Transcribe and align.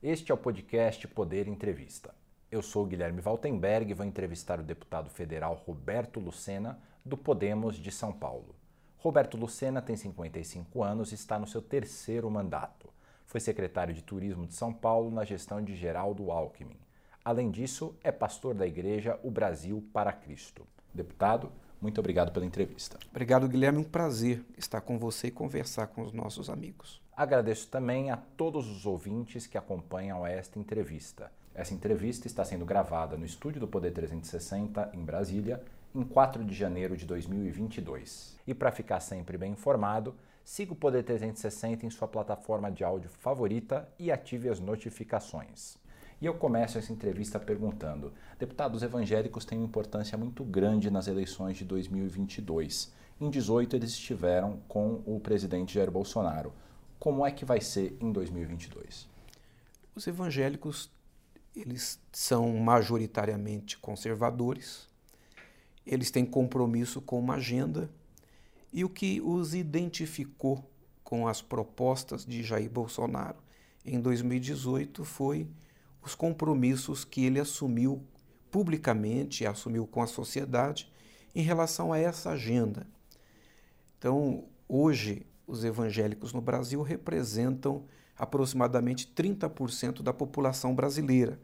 Este 0.00 0.30
é 0.30 0.34
o 0.34 0.38
podcast 0.38 1.08
Poder 1.08 1.48
Entrevista. 1.48 2.14
Eu 2.52 2.62
sou 2.62 2.86
Guilherme 2.86 3.20
Valtenberg 3.20 3.90
e 3.90 3.94
vou 3.94 4.06
entrevistar 4.06 4.60
o 4.60 4.62
deputado 4.62 5.10
federal 5.10 5.60
Roberto 5.66 6.20
Lucena, 6.20 6.78
do 7.04 7.16
Podemos 7.16 7.74
de 7.74 7.90
São 7.90 8.12
Paulo. 8.12 8.54
Roberto 8.98 9.36
Lucena 9.36 9.82
tem 9.82 9.96
55 9.96 10.84
anos 10.84 11.10
e 11.10 11.16
está 11.16 11.36
no 11.36 11.48
seu 11.48 11.60
terceiro 11.60 12.30
mandato. 12.30 12.88
Foi 13.26 13.40
secretário 13.40 13.92
de 13.92 14.00
Turismo 14.00 14.46
de 14.46 14.54
São 14.54 14.72
Paulo 14.72 15.10
na 15.10 15.24
gestão 15.24 15.60
de 15.60 15.74
Geraldo 15.74 16.30
Alckmin. 16.30 16.78
Além 17.24 17.50
disso, 17.50 17.92
é 18.04 18.12
pastor 18.12 18.54
da 18.54 18.68
igreja 18.68 19.18
O 19.24 19.32
Brasil 19.32 19.84
para 19.92 20.12
Cristo. 20.12 20.64
Deputado, 20.94 21.50
muito 21.80 21.98
obrigado 21.98 22.30
pela 22.30 22.46
entrevista. 22.46 23.00
Obrigado, 23.10 23.48
Guilherme. 23.48 23.80
Um 23.80 23.84
prazer 23.84 24.44
estar 24.56 24.80
com 24.80 24.96
você 24.96 25.26
e 25.26 25.32
conversar 25.32 25.88
com 25.88 26.02
os 26.02 26.12
nossos 26.12 26.48
amigos. 26.48 27.02
Agradeço 27.18 27.66
também 27.66 28.12
a 28.12 28.16
todos 28.16 28.70
os 28.70 28.86
ouvintes 28.86 29.44
que 29.44 29.58
acompanham 29.58 30.24
esta 30.24 30.56
entrevista. 30.56 31.32
Essa 31.52 31.74
entrevista 31.74 32.28
está 32.28 32.44
sendo 32.44 32.64
gravada 32.64 33.16
no 33.16 33.24
estúdio 33.24 33.58
do 33.58 33.66
Poder 33.66 33.90
360, 33.90 34.92
em 34.94 35.04
Brasília, 35.04 35.60
em 35.92 36.04
4 36.04 36.44
de 36.44 36.54
janeiro 36.54 36.96
de 36.96 37.04
2022. 37.04 38.36
E 38.46 38.54
para 38.54 38.70
ficar 38.70 39.00
sempre 39.00 39.36
bem 39.36 39.50
informado, 39.50 40.14
siga 40.44 40.72
o 40.72 40.76
Poder 40.76 41.02
360 41.02 41.84
em 41.84 41.90
sua 41.90 42.06
plataforma 42.06 42.70
de 42.70 42.84
áudio 42.84 43.10
favorita 43.10 43.88
e 43.98 44.12
ative 44.12 44.48
as 44.48 44.60
notificações. 44.60 45.76
E 46.20 46.26
eu 46.26 46.34
começo 46.34 46.78
essa 46.78 46.92
entrevista 46.92 47.40
perguntando: 47.40 48.12
deputados 48.38 48.84
evangélicos 48.84 49.44
têm 49.44 49.58
uma 49.58 49.66
importância 49.66 50.16
muito 50.16 50.44
grande 50.44 50.88
nas 50.88 51.08
eleições 51.08 51.56
de 51.56 51.64
2022. 51.64 52.94
Em 53.20 53.28
18 53.28 53.74
eles 53.74 53.90
estiveram 53.90 54.60
com 54.68 55.02
o 55.04 55.18
presidente 55.18 55.74
Jair 55.74 55.90
Bolsonaro. 55.90 56.52
Como 56.98 57.24
é 57.24 57.30
que 57.30 57.44
vai 57.44 57.60
ser 57.60 57.96
em 58.00 58.10
2022? 58.10 59.08
Os 59.94 60.06
evangélicos 60.06 60.90
eles 61.54 62.00
são 62.12 62.56
majoritariamente 62.56 63.78
conservadores. 63.78 64.86
Eles 65.86 66.10
têm 66.10 66.24
compromisso 66.24 67.00
com 67.00 67.18
uma 67.18 67.34
agenda 67.34 67.90
e 68.72 68.84
o 68.84 68.88
que 68.88 69.20
os 69.20 69.54
identificou 69.54 70.64
com 71.02 71.26
as 71.26 71.40
propostas 71.40 72.24
de 72.24 72.42
Jair 72.42 72.70
Bolsonaro 72.70 73.38
em 73.84 74.00
2018 74.00 75.04
foi 75.04 75.48
os 76.02 76.14
compromissos 76.14 77.04
que 77.04 77.24
ele 77.24 77.40
assumiu 77.40 78.02
publicamente, 78.50 79.46
assumiu 79.46 79.86
com 79.86 80.02
a 80.02 80.06
sociedade 80.06 80.90
em 81.34 81.42
relação 81.42 81.92
a 81.92 81.98
essa 81.98 82.30
agenda. 82.30 82.86
Então, 83.98 84.44
hoje, 84.68 85.26
os 85.48 85.64
evangélicos 85.64 86.32
no 86.32 86.40
Brasil 86.40 86.80
representam 86.82 87.82
aproximadamente 88.16 89.12
30% 89.16 90.02
da 90.02 90.12
população 90.12 90.72
brasileira. 90.74 91.40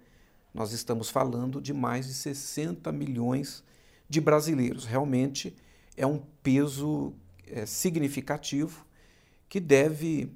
Nós 0.52 0.72
estamos 0.72 1.08
falando 1.08 1.60
de 1.60 1.72
mais 1.72 2.06
de 2.06 2.14
60 2.14 2.92
milhões 2.92 3.64
de 4.08 4.20
brasileiros. 4.20 4.84
Realmente 4.84 5.56
é 5.96 6.06
um 6.06 6.22
peso 6.42 7.14
é, 7.46 7.64
significativo 7.64 8.84
que 9.48 9.58
deve, 9.58 10.30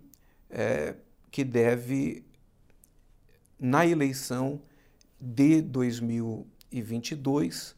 é, 0.48 0.94
que 1.30 1.44
deve, 1.44 2.24
na 3.58 3.86
eleição 3.86 4.62
de 5.20 5.60
2022, 5.60 7.76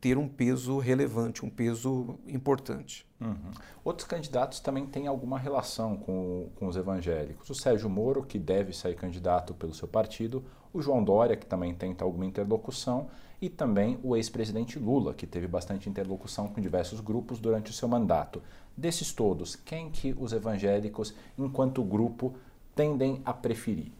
ter 0.00 0.16
um 0.16 0.26
peso 0.26 0.78
relevante, 0.78 1.44
um 1.44 1.50
peso 1.50 2.18
importante. 2.26 3.06
Uhum. 3.20 3.50
Outros 3.84 4.08
candidatos 4.08 4.58
também 4.58 4.86
têm 4.86 5.06
alguma 5.06 5.38
relação 5.38 5.96
com, 5.96 6.48
com 6.56 6.66
os 6.66 6.76
evangélicos. 6.76 7.50
O 7.50 7.54
Sérgio 7.54 7.90
Moro, 7.90 8.22
que 8.22 8.38
deve 8.38 8.72
sair 8.72 8.94
candidato 8.94 9.52
pelo 9.52 9.74
seu 9.74 9.86
partido, 9.86 10.42
o 10.72 10.80
João 10.80 11.04
Dória, 11.04 11.36
que 11.36 11.44
também 11.44 11.74
tenta 11.74 12.04
alguma 12.04 12.24
interlocução, 12.24 13.08
e 13.42 13.48
também 13.48 13.98
o 14.02 14.16
ex-presidente 14.16 14.78
Lula, 14.78 15.14
que 15.14 15.26
teve 15.26 15.46
bastante 15.46 15.88
interlocução 15.88 16.48
com 16.48 16.60
diversos 16.60 17.00
grupos 17.00 17.38
durante 17.38 17.70
o 17.70 17.74
seu 17.74 17.88
mandato. 17.88 18.42
Desses 18.76 19.12
todos, 19.12 19.56
quem 19.56 19.90
que 19.90 20.14
os 20.18 20.32
evangélicos, 20.32 21.14
enquanto 21.38 21.82
grupo, 21.82 22.34
tendem 22.74 23.20
a 23.24 23.32
preferir? 23.32 23.92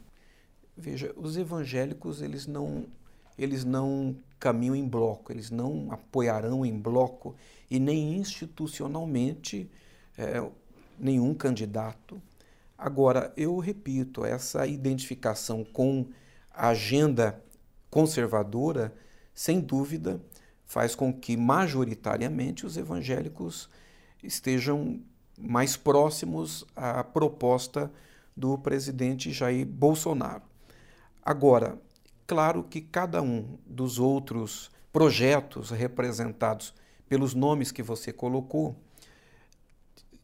Veja, 0.77 1.13
os 1.17 1.37
evangélicos 1.37 2.23
eles 2.23 2.47
não 2.47 2.87
eles 3.39 3.65
não 3.65 4.17
caminham 4.41 4.75
em 4.75 4.89
bloco, 4.89 5.31
eles 5.31 5.51
não 5.51 5.93
apoiarão 5.93 6.65
em 6.65 6.77
bloco 6.77 7.37
e 7.71 7.79
nem 7.79 8.17
institucionalmente 8.17 9.71
é, 10.17 10.43
nenhum 10.99 11.35
candidato. 11.35 12.21
Agora, 12.77 13.33
eu 13.37 13.59
repito, 13.59 14.25
essa 14.25 14.67
identificação 14.67 15.63
com 15.63 16.07
a 16.51 16.69
agenda 16.69 17.41
conservadora, 17.91 18.95
sem 19.35 19.61
dúvida, 19.61 20.21
faz 20.65 20.95
com 20.95 21.13
que 21.13 21.37
majoritariamente 21.37 22.65
os 22.65 22.77
evangélicos 22.77 23.69
estejam 24.23 25.01
mais 25.39 25.77
próximos 25.77 26.65
à 26.75 27.05
proposta 27.05 27.91
do 28.37 28.57
presidente 28.57 29.33
Jair 29.33 29.67
Bolsonaro. 29.67 30.43
Agora, 31.23 31.79
Claro 32.31 32.63
que 32.63 32.81
cada 32.81 33.21
um 33.21 33.59
dos 33.67 33.99
outros 33.99 34.71
projetos 34.93 35.71
representados 35.71 36.73
pelos 37.09 37.35
nomes 37.35 37.73
que 37.73 37.83
você 37.83 38.13
colocou 38.13 38.77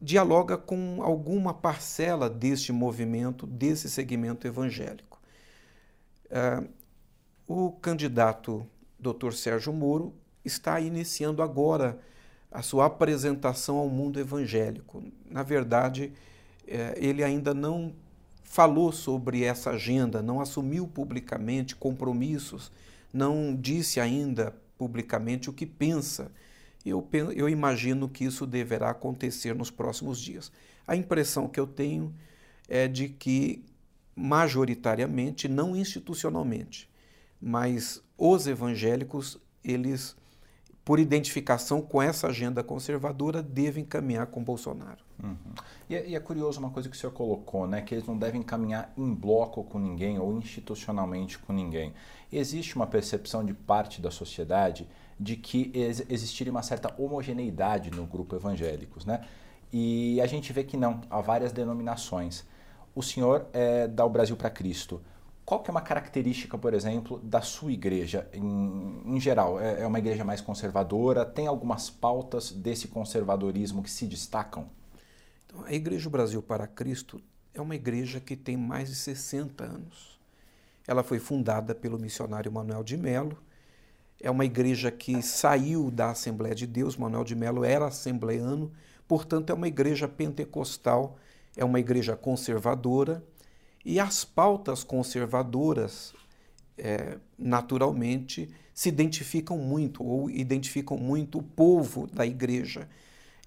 dialoga 0.01 0.57
com 0.57 1.03
alguma 1.03 1.53
parcela 1.53 2.29
deste 2.29 2.71
movimento, 2.71 3.45
desse 3.45 3.89
segmento 3.89 4.47
evangélico. 4.47 5.21
Uh, 6.27 6.69
o 7.45 7.73
candidato 7.73 8.65
Dr. 8.97 9.33
Sérgio 9.33 9.73
Moro 9.73 10.15
está 10.45 10.79
iniciando 10.79 11.43
agora 11.43 11.99
a 12.49 12.61
sua 12.61 12.85
apresentação 12.85 13.79
ao 13.79 13.89
mundo 13.89 14.17
evangélico. 14.17 15.03
Na 15.29 15.43
verdade, 15.43 16.13
eh, 16.65 16.93
ele 16.95 17.21
ainda 17.21 17.53
não 17.53 17.93
falou 18.47 18.91
sobre 18.91 19.43
essa 19.43 19.71
agenda, 19.71 20.21
não 20.21 20.39
assumiu 20.39 20.87
publicamente 20.87 21.75
compromissos, 21.75 22.71
não 23.13 23.53
disse 23.53 23.99
ainda 23.99 24.55
publicamente 24.77 25.49
o 25.49 25.53
que 25.53 25.65
pensa. 25.65 26.31
Eu, 26.85 27.05
eu 27.35 27.49
imagino 27.49 28.07
que 28.07 28.23
isso 28.23 28.47
deverá 28.47 28.89
acontecer 28.89 29.53
nos 29.53 29.69
próximos 29.69 30.19
dias. 30.19 30.51
A 30.87 30.95
impressão 30.95 31.47
que 31.47 31.59
eu 31.59 31.67
tenho 31.67 32.15
é 32.69 32.87
de 32.87 33.09
que, 33.09 33.63
majoritariamente, 34.15 35.49
não 35.49 35.75
institucionalmente, 35.75 36.89
mas 37.41 38.01
os 38.17 38.47
evangélicos, 38.47 39.37
eles, 39.61 40.15
por 40.87 40.99
identificação 40.99 41.81
com 41.81 42.01
essa 42.01 42.27
agenda 42.27 42.63
conservadora, 42.63 43.43
devem 43.43 43.83
caminhar 43.83 44.25
com 44.27 44.41
Bolsonaro. 44.41 45.03
Uhum. 45.21 45.35
E, 45.89 45.95
é, 45.97 46.07
e, 46.07 46.15
é 46.15 46.19
curioso 46.21 46.61
uma 46.61 46.69
coisa 46.69 46.87
que 46.87 46.95
o 46.95 46.97
senhor 46.97 47.11
colocou, 47.11 47.67
né, 47.67 47.81
que 47.81 47.93
eles 47.93 48.07
não 48.07 48.17
devem 48.17 48.41
caminhar 48.41 48.93
em 48.95 49.13
bloco 49.13 49.65
com 49.65 49.79
ninguém 49.79 50.17
ou 50.17 50.31
institucionalmente 50.37 51.39
com 51.39 51.51
ninguém. 51.51 51.93
Existe 52.31 52.77
uma 52.77 52.87
percepção 52.87 53.43
de 53.43 53.53
parte 53.53 54.01
da 54.01 54.09
sociedade 54.09 54.87
de 55.19 55.35
que 55.35 55.69
ex 55.73 56.05
existiria 56.07 56.51
uma 56.51 56.63
certa 56.63 56.95
homogeneidade 56.97 57.91
no 57.91 58.05
grupo 58.05 58.37
evangélicos, 58.37 59.05
né? 59.05 59.25
E 59.73 60.21
a 60.21 60.25
gente 60.25 60.53
vê 60.53 60.63
que 60.63 60.77
não, 60.77 61.01
há 61.09 61.19
várias 61.19 61.51
denominações. 61.51 62.45
O 62.95 63.03
senhor 63.03 63.45
é 63.51 63.89
dá 63.89 64.05
o 64.05 64.09
Brasil 64.09 64.37
para 64.37 64.49
Cristo. 64.49 65.01
Qual 65.47 65.63
que 65.63 65.69
é 65.69 65.71
uma 65.71 65.79
característica, 65.79 66.57
por 66.57 66.73
exemplo, 66.73 67.21
da 67.23 67.41
sua 67.41 67.71
igreja 67.71 68.29
em, 68.33 69.01
em 69.05 69.17
geral? 69.17 69.57
É, 69.61 69.83
é 69.83 69.87
uma 69.87 69.97
igreja 69.97 70.25
mais 70.25 70.41
conservadora? 70.41 71.25
Tem 71.25 71.47
algumas 71.47 71.89
pautas 71.89 72.51
desse 72.51 72.89
conservadorismo 72.89 73.81
que 73.81 73.89
se 73.89 74.05
destacam? 74.05 74.69
Então, 75.45 75.63
a 75.63 75.71
Igreja 75.71 76.09
Brasil 76.09 76.43
para 76.43 76.67
Cristo 76.67 77.21
é 77.53 77.61
uma 77.61 77.75
igreja 77.75 78.19
que 78.19 78.35
tem 78.35 78.57
mais 78.57 78.89
de 78.89 78.95
60 78.95 79.63
anos. 79.63 80.19
Ela 80.85 81.01
foi 81.01 81.17
fundada 81.17 81.73
pelo 81.73 81.97
missionário 81.97 82.51
Manuel 82.51 82.83
de 82.83 82.97
Melo. 82.97 83.37
É 84.21 84.29
uma 84.29 84.43
igreja 84.43 84.91
que 84.91 85.21
saiu 85.21 85.89
da 85.89 86.09
Assembleia 86.09 86.55
de 86.55 86.67
Deus. 86.67 86.97
Manuel 86.97 87.23
de 87.23 87.35
Melo 87.35 87.63
era 87.63 87.87
assembleano, 87.87 88.69
portanto, 89.07 89.49
é 89.49 89.53
uma 89.53 89.69
igreja 89.69 90.09
pentecostal, 90.09 91.17
é 91.55 91.63
uma 91.63 91.79
igreja 91.79 92.17
conservadora. 92.17 93.23
E 93.87 93.99
as 93.99 94.25
pautas 94.25 94.83
conservadoras, 94.83 96.13
é, 96.77 97.17
naturalmente, 97.39 98.49
se 98.73 98.89
identificam 98.89 99.57
muito, 99.57 100.03
ou 100.03 100.29
identificam 100.29 100.97
muito 100.97 101.39
o 101.39 101.43
povo 101.43 102.05
da 102.07 102.25
igreja 102.25 102.87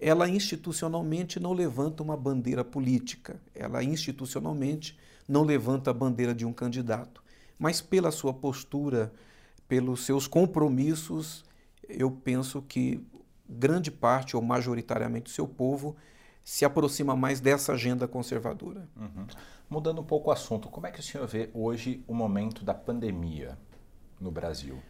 ela 0.00 0.26
institucionalmente 0.28 1.38
não 1.38 1.52
levanta 1.52 2.02
uma 2.02 2.16
bandeira 2.16 2.64
política, 2.64 3.38
ela 3.54 3.84
institucionalmente 3.84 4.98
não 5.28 5.42
levanta 5.42 5.90
a 5.90 5.94
bandeira 5.94 6.34
de 6.34 6.46
um 6.46 6.52
candidato, 6.52 7.22
mas 7.58 7.82
pela 7.82 8.10
sua 8.10 8.32
postura, 8.32 9.12
pelos 9.68 10.06
seus 10.06 10.26
compromissos, 10.26 11.44
eu 11.86 12.10
penso 12.10 12.62
que 12.62 13.04
grande 13.46 13.90
parte 13.90 14.34
ou 14.34 14.42
majoritariamente 14.42 15.30
o 15.30 15.34
seu 15.34 15.46
povo 15.46 15.94
se 16.42 16.64
aproxima 16.64 17.14
mais 17.14 17.38
dessa 17.38 17.74
agenda 17.74 18.08
conservadora. 18.08 18.88
Uhum. 18.96 19.26
Mudando 19.70 20.00
um 20.00 20.04
pouco 20.04 20.30
o 20.30 20.32
assunto, 20.32 20.68
como 20.68 20.88
é 20.88 20.90
que 20.90 20.98
o 20.98 21.02
senhor 21.02 21.28
vê 21.28 21.48
hoje 21.54 22.02
o 22.08 22.12
momento 22.12 22.64
da 22.64 22.74
pandemia 22.74 23.56
no 24.20 24.28
Brasil? 24.28 24.82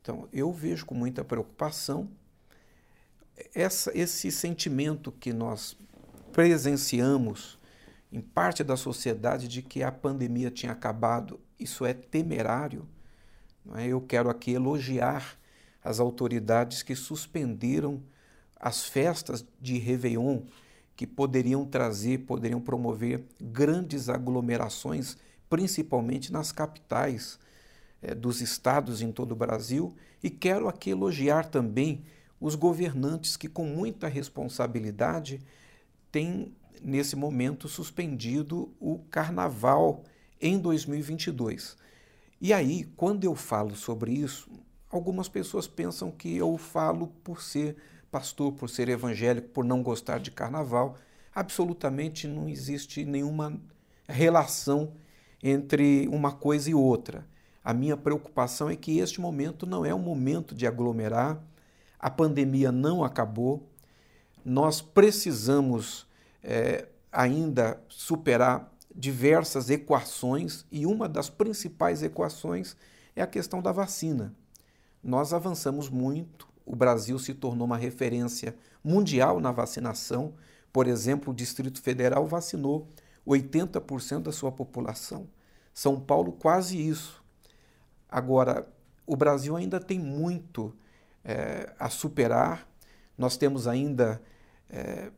Então, 0.00 0.26
eu 0.32 0.50
vejo 0.50 0.86
com 0.86 0.94
muita 0.94 1.22
preocupação 1.22 2.08
essa, 3.54 3.92
esse 3.94 4.32
sentimento 4.32 5.12
que 5.12 5.34
nós 5.34 5.76
presenciamos 6.32 7.58
em 8.10 8.22
parte 8.22 8.64
da 8.64 8.74
sociedade 8.74 9.46
de 9.46 9.60
que 9.60 9.82
a 9.82 9.92
pandemia 9.92 10.50
tinha 10.50 10.72
acabado. 10.72 11.38
Isso 11.58 11.84
é 11.84 11.92
temerário. 11.92 12.88
É? 13.74 13.86
Eu 13.86 14.00
quero 14.00 14.30
aqui 14.30 14.52
elogiar 14.52 15.38
as 15.84 16.00
autoridades 16.00 16.82
que 16.82 16.96
suspenderam 16.96 18.02
as 18.56 18.84
festas 18.84 19.44
de 19.60 19.76
Réveillon, 19.76 20.42
que 21.02 21.06
poderiam 21.08 21.64
trazer, 21.64 22.18
poderiam 22.18 22.60
promover 22.60 23.24
grandes 23.40 24.08
aglomerações, 24.08 25.16
principalmente 25.50 26.32
nas 26.32 26.52
capitais 26.52 27.40
eh, 28.00 28.14
dos 28.14 28.40
estados 28.40 29.02
em 29.02 29.10
todo 29.10 29.32
o 29.32 29.36
Brasil. 29.36 29.96
E 30.22 30.30
quero 30.30 30.68
aqui 30.68 30.90
elogiar 30.90 31.46
também 31.46 32.04
os 32.40 32.54
governantes 32.54 33.36
que, 33.36 33.48
com 33.48 33.66
muita 33.66 34.06
responsabilidade, 34.06 35.40
têm, 36.12 36.54
nesse 36.80 37.16
momento, 37.16 37.66
suspendido 37.66 38.72
o 38.78 39.00
carnaval 39.10 40.04
em 40.40 40.56
2022. 40.56 41.76
E 42.40 42.52
aí, 42.52 42.84
quando 42.96 43.24
eu 43.24 43.34
falo 43.34 43.74
sobre 43.74 44.12
isso, 44.12 44.48
algumas 44.88 45.28
pessoas 45.28 45.66
pensam 45.66 46.12
que 46.12 46.36
eu 46.36 46.56
falo 46.56 47.08
por 47.24 47.42
ser 47.42 47.76
pastor, 48.12 48.52
por 48.52 48.68
ser 48.68 48.90
evangélico, 48.90 49.48
por 49.48 49.64
não 49.64 49.82
gostar 49.82 50.20
de 50.20 50.30
carnaval. 50.30 50.96
Absolutamente 51.34 52.28
não 52.28 52.46
existe 52.46 53.06
nenhuma 53.06 53.58
relação 54.06 54.92
entre 55.42 56.06
uma 56.08 56.30
coisa 56.30 56.70
e 56.70 56.74
outra. 56.74 57.26
A 57.64 57.72
minha 57.72 57.96
preocupação 57.96 58.68
é 58.68 58.76
que 58.76 58.98
este 58.98 59.20
momento 59.20 59.66
não 59.66 59.84
é 59.84 59.94
um 59.94 59.98
momento 59.98 60.54
de 60.54 60.66
aglomerar, 60.66 61.42
a 61.98 62.10
pandemia 62.10 62.70
não 62.70 63.02
acabou, 63.02 63.66
nós 64.44 64.82
precisamos 64.82 66.06
é, 66.42 66.88
ainda 67.10 67.80
superar 67.88 68.70
diversas 68.94 69.70
equações 69.70 70.66
e 70.70 70.84
uma 70.84 71.08
das 71.08 71.30
principais 71.30 72.02
equações 72.02 72.76
é 73.16 73.22
a 73.22 73.26
questão 73.26 73.62
da 73.62 73.72
vacina. 73.72 74.34
Nós 75.02 75.32
avançamos 75.32 75.88
muito, 75.88 76.51
o 76.64 76.76
Brasil 76.76 77.18
se 77.18 77.34
tornou 77.34 77.66
uma 77.66 77.76
referência 77.76 78.54
mundial 78.82 79.40
na 79.40 79.52
vacinação. 79.52 80.34
Por 80.72 80.86
exemplo, 80.86 81.32
o 81.32 81.36
Distrito 81.36 81.80
Federal 81.80 82.26
vacinou 82.26 82.88
80% 83.26 84.22
da 84.22 84.32
sua 84.32 84.52
população. 84.52 85.28
São 85.72 86.00
Paulo, 86.00 86.32
quase 86.32 86.76
isso. 86.76 87.22
Agora, 88.08 88.66
o 89.06 89.16
Brasil 89.16 89.56
ainda 89.56 89.80
tem 89.80 89.98
muito 89.98 90.74
é, 91.24 91.72
a 91.78 91.88
superar, 91.88 92.68
nós 93.16 93.36
temos 93.36 93.66
ainda 93.66 94.20
é, 94.68 95.10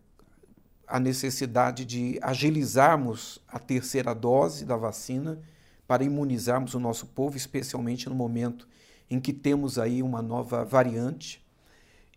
a 0.87 1.00
necessidade 1.00 1.85
de 1.85 2.19
agilizarmos 2.23 3.40
a 3.49 3.58
terceira 3.58 4.14
dose 4.14 4.64
da 4.64 4.76
vacina 4.76 5.40
para 5.87 6.05
imunizarmos 6.05 6.75
o 6.75 6.81
nosso 6.81 7.06
povo, 7.06 7.37
especialmente 7.37 8.08
no 8.08 8.14
momento 8.14 8.69
em 9.11 9.21
que 9.21 9.33
temos 9.33 9.79
aí 9.79 10.03
uma 10.03 10.23
nova 10.23 10.65
variante. 10.65 11.45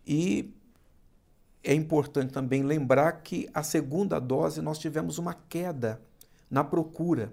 E 0.06 0.54
é 1.62 1.74
importante 1.74 2.32
também 2.32 2.62
lembrar 2.62 3.12
que 3.22 3.48
a 3.52 3.62
segunda 3.62 4.18
dose 4.18 4.62
nós 4.62 4.78
tivemos 4.78 5.18
uma 5.18 5.34
queda 5.34 6.00
na 6.50 6.64
procura. 6.64 7.32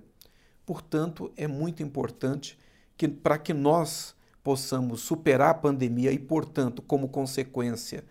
Portanto, 0.66 1.32
é 1.38 1.48
muito 1.48 1.84
importante 1.84 2.58
que 2.98 3.08
para 3.08 3.38
que 3.38 3.54
nós 3.54 4.16
possamos 4.44 5.02
superar 5.02 5.50
a 5.50 5.54
pandemia 5.56 6.12
e, 6.12 6.20
portanto, 6.20 6.82
como 6.82 7.10
consequência, 7.10 8.04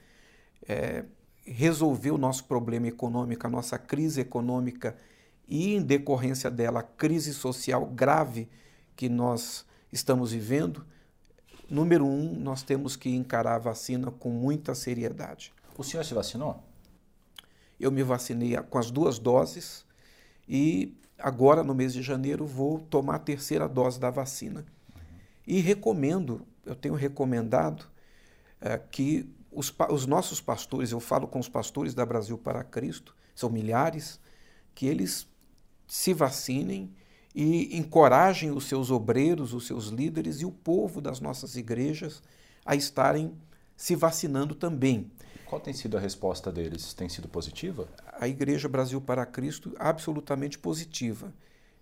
é, 0.67 1.05
resolver 1.45 2.11
o 2.11 2.19
nosso 2.19 2.45
problema 2.45 2.89
econômico, 2.89 3.47
a 3.47 3.51
nossa 3.51 3.79
crise 3.79 4.21
econômica 4.21 4.97
e, 5.47 5.75
em 5.75 5.83
decorrência 5.83 6.51
dela, 6.51 6.81
a 6.81 6.83
crise 6.83 7.33
social 7.35 7.87
grave 7.87 8.49
que 8.97 9.09
nós 9.09 9.65
estamos 9.93 10.33
vivendo, 10.33 10.85
Número 11.69 12.07
um, 12.07 12.35
nós 12.39 12.63
temos 12.63 12.97
que 12.97 13.11
encarar 13.11 13.55
a 13.55 13.59
vacina 13.59 14.11
com 14.11 14.31
muita 14.31 14.75
seriedade. 14.75 15.53
O 15.77 15.83
senhor 15.83 16.05
se 16.05 16.15
vacinou? 16.15 16.63
Eu 17.81 17.91
me 17.91 18.03
vacinei 18.03 18.57
com 18.63 18.79
as 18.79 18.91
duas 18.91 19.19
doses 19.19 19.85
e 20.49 20.97
agora, 21.19 21.65
no 21.65 21.75
mês 21.75 21.93
de 21.93 22.03
janeiro, 22.03 22.47
vou 22.47 22.79
tomar 22.79 23.17
a 23.17 23.19
terceira 23.19 23.69
dose 23.69 23.99
da 23.99 24.11
vacina. 24.11 24.61
Uhum. 24.61 25.03
E 25.47 25.61
recomendo, 25.61 26.47
eu 26.65 26.75
tenho 26.75 26.95
recomendado 26.95 27.87
é, 28.61 28.79
que 28.79 29.29
os, 29.51 29.75
os 29.91 30.07
nossos 30.07 30.41
pastores, 30.41 30.91
eu 30.91 31.01
falo 31.01 31.27
com 31.27 31.39
os 31.39 31.49
pastores 31.49 31.95
da 31.95 32.05
Brasil 32.05 32.37
para 32.37 32.65
Cristo, 32.65 33.15
são 33.35 33.51
milhares, 33.51 34.21
que 34.75 34.87
eles 34.87 35.29
se 35.87 36.13
vacinem 36.13 36.93
e 37.35 37.77
encorajem 37.77 38.51
os 38.53 38.65
seus 38.65 38.91
obreiros, 38.91 39.53
os 39.53 39.67
seus 39.67 39.87
líderes 39.87 40.41
e 40.41 40.45
o 40.45 40.53
povo 40.53 41.01
das 41.01 41.21
nossas 41.21 41.57
igrejas 41.57 42.23
a 42.65 42.77
estarem 42.77 43.35
se 43.77 43.97
vacinando 43.97 44.55
também. 44.55 45.11
Qual 45.47 45.61
tem 45.61 45.75
sido 45.75 45.97
a 45.97 46.01
resposta 46.01 46.53
deles? 46.53 46.95
Tem 46.95 47.09
sido 47.09 47.29
positiva? 47.29 47.89
A 48.19 48.29
Igreja 48.29 48.69
Brasil 48.69 49.01
para 49.01 49.27
Cristo 49.27 49.75
absolutamente 49.79 50.59
positiva. 50.59 51.33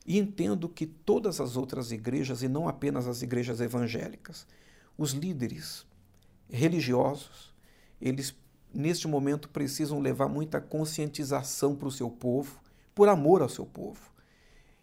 E 0.06 0.18
entendo 0.18 0.68
que 0.68 0.86
todas 0.86 1.40
as 1.40 1.56
outras 1.56 1.92
igrejas, 1.92 2.42
e 2.42 2.48
não 2.48 2.66
apenas 2.66 3.06
as 3.06 3.22
igrejas 3.22 3.60
evangélicas, 3.60 4.46
os 4.98 5.12
líderes 5.12 5.86
religiosos, 6.50 7.54
eles 8.00 8.34
neste 8.74 9.06
momento 9.06 9.48
precisam 9.48 10.00
levar 10.00 10.28
muita 10.28 10.60
conscientização 10.60 11.76
para 11.76 11.88
o 11.88 11.92
seu 11.92 12.10
povo, 12.10 12.60
por 12.94 13.08
amor 13.08 13.42
ao 13.42 13.48
seu 13.48 13.64
povo. 13.64 14.10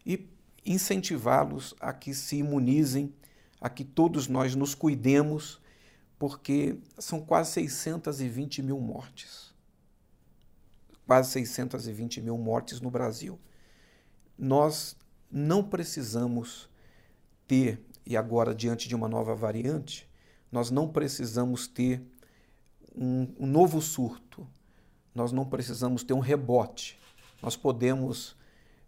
E 0.06 0.30
incentivá-los 0.66 1.76
a 1.80 1.94
que 1.94 2.14
se 2.14 2.38
imunizem, 2.38 3.14
a 3.60 3.70
que 3.70 3.84
todos 3.84 4.28
nós 4.28 4.56
nos 4.56 4.74
cuidemos, 4.74 5.62
porque 6.18 6.78
são 6.98 7.22
quase 7.22 7.52
620 7.52 8.62
mil 8.62 8.80
mortes. 8.80 9.54
Quase 11.06 11.32
620 11.32 12.22
mil 12.22 12.38
mortes 12.38 12.82
no 12.82 12.92
Brasil. 12.92 13.40
Nós 14.38 14.96
não 15.32 15.64
precisamos 15.64 16.70
ter, 17.48 17.82
e 18.06 18.16
agora 18.16 18.54
diante 18.54 18.88
de 18.88 18.96
uma 18.96 19.08
nova 19.08 19.34
variante, 19.34 20.10
nós 20.52 20.72
não 20.72 20.88
precisamos 20.88 21.68
ter 21.68 22.02
um, 22.96 23.28
um 23.40 23.48
novo 23.48 23.82
surto, 23.82 24.48
nós 25.14 25.32
não 25.32 25.46
precisamos 25.46 26.04
ter 26.04 26.14
um 26.14 26.20
rebote. 26.20 27.00
Nós 27.42 27.56
podemos 27.56 28.36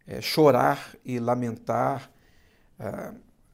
é, 0.08 0.22
chorar 0.22 0.96
e 1.06 1.20
lamentar 1.20 2.12
é, 2.80 3.14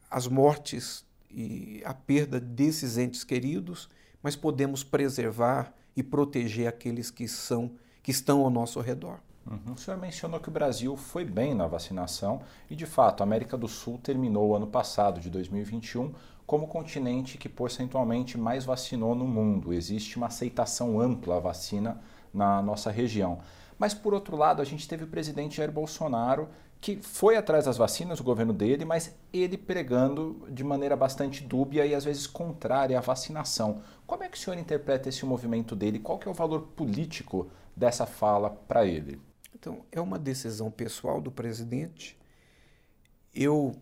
as 0.09 0.27
mortes 0.27 1.05
e 1.29 1.81
a 1.85 1.93
perda 1.93 2.39
desses 2.39 2.97
entes 2.97 3.23
queridos, 3.23 3.89
mas 4.23 4.35
podemos 4.35 4.83
preservar 4.83 5.73
e 5.95 6.01
proteger 6.01 6.67
aqueles 6.67 7.11
que 7.11 7.27
são 7.27 7.71
que 8.01 8.11
estão 8.11 8.41
ao 8.41 8.49
nosso 8.49 8.79
redor. 8.79 9.19
Uhum. 9.45 9.73
O 9.73 9.77
senhor 9.77 9.99
mencionou 9.99 10.39
que 10.39 10.47
o 10.47 10.51
Brasil 10.51 10.95
foi 10.95 11.25
bem 11.25 11.53
na 11.53 11.67
vacinação 11.67 12.41
e, 12.69 12.75
de 12.75 12.85
fato, 12.85 13.21
a 13.21 13.25
América 13.25 13.57
do 13.57 13.67
Sul 13.67 13.97
terminou 14.01 14.49
o 14.49 14.55
ano 14.55 14.67
passado, 14.67 15.19
de 15.19 15.29
2021, 15.29 16.13
como 16.45 16.65
o 16.65 16.67
continente 16.67 17.37
que 17.37 17.49
percentualmente 17.49 18.37
mais 18.37 18.63
vacinou 18.63 19.13
no 19.13 19.27
mundo. 19.27 19.73
Existe 19.73 20.15
uma 20.15 20.27
aceitação 20.27 20.99
ampla 21.01 21.35
à 21.35 21.39
vacina 21.39 21.99
na 22.33 22.61
nossa 22.61 22.89
região. 22.89 23.39
Mas, 23.77 23.93
por 23.93 24.13
outro 24.13 24.35
lado, 24.35 24.61
a 24.61 24.65
gente 24.65 24.87
teve 24.87 25.03
o 25.03 25.07
presidente 25.07 25.57
Jair 25.57 25.71
Bolsonaro 25.71 26.49
que 26.79 27.01
foi 27.01 27.35
atrás 27.35 27.65
das 27.65 27.77
vacinas, 27.77 28.19
o 28.19 28.23
governo 28.23 28.53
dele, 28.53 28.85
mas 28.85 29.15
ele 29.33 29.57
pregando 29.57 30.47
de 30.51 30.63
maneira 30.63 30.95
bastante 30.95 31.43
dúbia 31.43 31.85
e 31.85 31.95
às 31.95 32.05
vezes 32.05 32.27
contrária 32.27 32.97
à 32.97 33.01
vacinação. 33.01 33.81
Como 34.05 34.23
é 34.23 34.29
que 34.29 34.37
o 34.37 34.39
senhor 34.39 34.57
interpreta 34.57 35.09
esse 35.09 35.25
movimento 35.25 35.75
dele? 35.75 35.99
Qual 35.99 36.19
que 36.19 36.27
é 36.27 36.31
o 36.31 36.35
valor 36.35 36.61
político 36.75 37.49
dessa 37.75 38.05
fala 38.05 38.51
para 38.51 38.85
ele? 38.85 39.19
Então, 39.55 39.85
é 39.91 39.99
uma 39.99 40.19
decisão 40.19 40.69
pessoal 40.69 41.19
do 41.19 41.31
presidente. 41.31 42.17
Eu, 43.33 43.75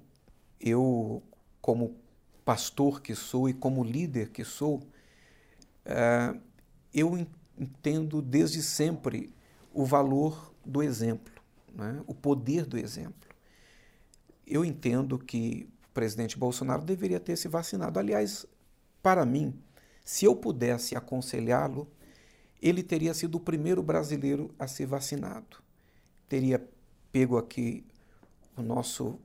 eu 0.60 1.22
como 1.62 1.98
pastor 2.46 3.02
que 3.02 3.14
sou 3.14 3.50
e 3.50 3.54
como 3.54 3.84
líder 3.84 4.30
que 4.30 4.46
sou, 4.46 4.78
uh, 5.86 6.40
eu 6.94 7.28
entendo 7.58 8.22
desde 8.22 8.62
sempre 8.62 9.35
o 9.76 9.84
valor 9.84 10.54
do 10.66 10.82
exemplo, 10.82 11.34
né? 11.76 12.02
o 12.08 12.14
poder 12.16 12.66
do 12.66 12.78
exemplo. 12.78 13.30
Eu 14.48 14.64
entendo 14.64 15.20
que 15.20 15.70
o 15.90 15.94
presidente 15.94 16.38
Bolsonaro 16.40 16.84
deveria 16.84 17.20
ter 17.20 17.36
se 17.36 17.50
vacinado. 17.50 18.00
Aliás, 18.00 18.46
para 19.04 19.26
mim, 19.26 19.54
se 20.04 20.24
eu 20.24 20.34
pudesse 20.34 20.96
aconselhá-lo, 20.96 21.88
ele 22.62 22.82
teria 22.82 23.14
sido 23.14 23.36
o 23.36 23.40
primeiro 23.40 23.84
brasileiro 23.84 24.50
a 24.58 24.66
ser 24.66 24.86
vacinado. 24.86 25.58
Teria 26.30 26.66
pego 27.12 27.38
aqui 27.38 27.86
o 28.58 28.62
nosso 28.62 29.20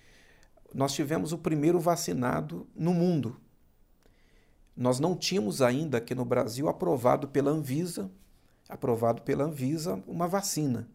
nós 0.74 0.92
tivemos 0.92 1.32
o 1.32 1.38
primeiro 1.38 1.80
vacinado 1.80 2.66
no 2.76 2.92
mundo. 2.92 3.40
Nós 4.76 5.00
não 5.00 5.16
tínhamos 5.16 5.62
ainda 5.62 5.96
aqui 5.96 6.14
no 6.14 6.26
Brasil 6.26 6.68
aprovado 6.68 7.28
pela 7.28 7.50
Anvisa, 7.50 8.10
aprovado 8.68 9.22
pela 9.22 9.44
Anvisa 9.44 10.04
uma 10.06 10.28
vacina. 10.28 10.86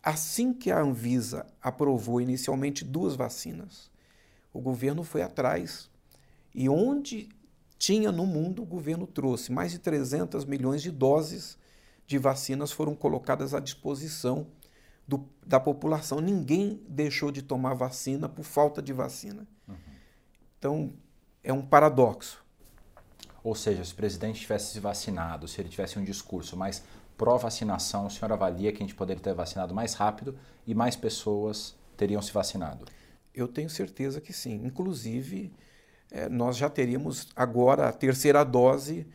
Assim 0.00 0.54
que 0.54 0.70
a 0.70 0.78
Anvisa 0.78 1.44
aprovou 1.60 2.20
inicialmente 2.20 2.84
duas 2.84 3.16
vacinas, 3.16 3.90
o 4.56 4.60
governo 4.60 5.02
foi 5.02 5.22
atrás 5.22 5.90
e 6.54 6.68
onde 6.68 7.28
tinha 7.78 8.10
no 8.10 8.26
mundo, 8.26 8.62
o 8.62 8.66
governo 8.66 9.06
trouxe 9.06 9.52
mais 9.52 9.70
de 9.70 9.78
300 9.78 10.44
milhões 10.44 10.80
de 10.82 10.90
doses 10.90 11.58
de 12.06 12.18
vacinas 12.18 12.72
foram 12.72 12.94
colocadas 12.94 13.52
à 13.52 13.60
disposição 13.60 14.46
do, 15.06 15.28
da 15.44 15.60
população. 15.60 16.20
Ninguém 16.20 16.80
deixou 16.88 17.30
de 17.30 17.42
tomar 17.42 17.74
vacina 17.74 18.28
por 18.28 18.44
falta 18.44 18.80
de 18.80 18.92
vacina. 18.92 19.46
Uhum. 19.68 19.74
Então, 20.58 20.92
é 21.42 21.52
um 21.52 21.62
paradoxo. 21.62 22.44
Ou 23.42 23.54
seja, 23.54 23.84
se 23.84 23.92
o 23.92 23.96
presidente 23.96 24.40
tivesse 24.40 24.72
se 24.72 24.80
vacinado, 24.80 25.46
se 25.46 25.60
ele 25.60 25.68
tivesse 25.68 25.98
um 25.98 26.04
discurso 26.04 26.56
mais 26.56 26.82
pró-vacinação, 27.18 28.06
o 28.06 28.10
senhor 28.10 28.32
avalia 28.32 28.72
que 28.72 28.78
a 28.78 28.86
gente 28.86 28.94
poderia 28.94 29.22
ter 29.22 29.34
vacinado 29.34 29.74
mais 29.74 29.94
rápido 29.94 30.38
e 30.66 30.74
mais 30.74 30.96
pessoas 30.96 31.74
teriam 31.96 32.22
se 32.22 32.32
vacinado? 32.32 32.84
Eu 33.36 33.46
tenho 33.46 33.68
certeza 33.68 34.18
que 34.18 34.32
sim. 34.32 34.62
Inclusive, 34.64 35.52
é, 36.10 36.26
nós 36.28 36.56
já 36.56 36.70
teríamos 36.70 37.28
agora 37.36 37.86
a 37.86 37.92
terceira 37.92 38.42
dose, 38.42 39.06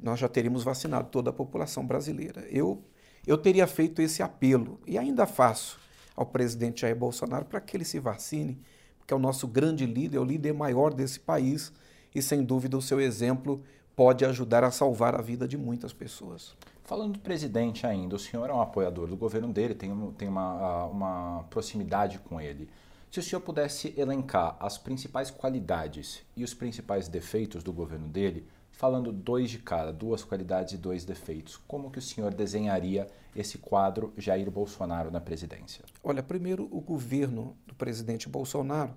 nós 0.00 0.20
já 0.20 0.28
teríamos 0.28 0.62
vacinado 0.62 1.08
toda 1.10 1.30
a 1.30 1.32
população 1.32 1.84
brasileira. 1.84 2.46
Eu, 2.48 2.84
eu 3.26 3.36
teria 3.36 3.66
feito 3.66 4.00
esse 4.00 4.22
apelo, 4.22 4.80
e 4.86 4.96
ainda 4.96 5.26
faço, 5.26 5.80
ao 6.14 6.24
presidente 6.24 6.82
Jair 6.82 6.96
Bolsonaro 6.96 7.44
para 7.44 7.60
que 7.60 7.76
ele 7.76 7.84
se 7.84 7.98
vacine, 7.98 8.58
porque 8.98 9.12
é 9.12 9.16
o 9.16 9.20
nosso 9.20 9.48
grande 9.48 9.84
líder, 9.84 10.16
é 10.16 10.20
o 10.20 10.24
líder 10.24 10.54
maior 10.54 10.94
desse 10.94 11.18
país, 11.18 11.72
e 12.14 12.22
sem 12.22 12.44
dúvida 12.44 12.78
o 12.78 12.82
seu 12.82 13.00
exemplo 13.00 13.62
pode 13.94 14.24
ajudar 14.24 14.62
a 14.62 14.70
salvar 14.70 15.14
a 15.14 15.22
vida 15.22 15.48
de 15.48 15.58
muitas 15.58 15.92
pessoas. 15.92 16.54
Falando 16.84 17.14
do 17.14 17.18
presidente 17.18 17.84
ainda, 17.84 18.14
o 18.14 18.18
senhor 18.18 18.48
é 18.48 18.52
um 18.52 18.60
apoiador 18.60 19.08
do 19.08 19.16
governo 19.16 19.52
dele, 19.52 19.74
tem, 19.74 19.90
tem 20.16 20.28
uma, 20.28 20.84
uma 20.84 21.44
proximidade 21.50 22.20
com 22.20 22.40
ele. 22.40 22.68
Se 23.10 23.20
o 23.20 23.22
senhor 23.22 23.40
pudesse 23.40 23.94
elencar 23.96 24.56
as 24.60 24.76
principais 24.76 25.30
qualidades 25.30 26.22
e 26.36 26.44
os 26.44 26.52
principais 26.52 27.08
defeitos 27.08 27.62
do 27.62 27.72
governo 27.72 28.08
dele, 28.08 28.46
falando 28.76 29.10
dois 29.10 29.50
de 29.50 29.58
cada, 29.58 29.92
duas 29.92 30.22
qualidades 30.22 30.74
e 30.74 30.76
dois 30.76 31.04
defeitos, 31.04 31.56
como 31.66 31.90
que 31.90 31.98
o 31.98 32.02
senhor 32.02 32.34
desenharia 32.34 33.06
esse 33.34 33.56
quadro 33.56 34.12
Jair 34.18 34.50
Bolsonaro 34.50 35.10
na 35.10 35.20
presidência? 35.20 35.84
Olha, 36.02 36.22
primeiro, 36.22 36.68
o 36.70 36.80
governo 36.80 37.56
do 37.66 37.74
presidente 37.74 38.28
Bolsonaro 38.28 38.94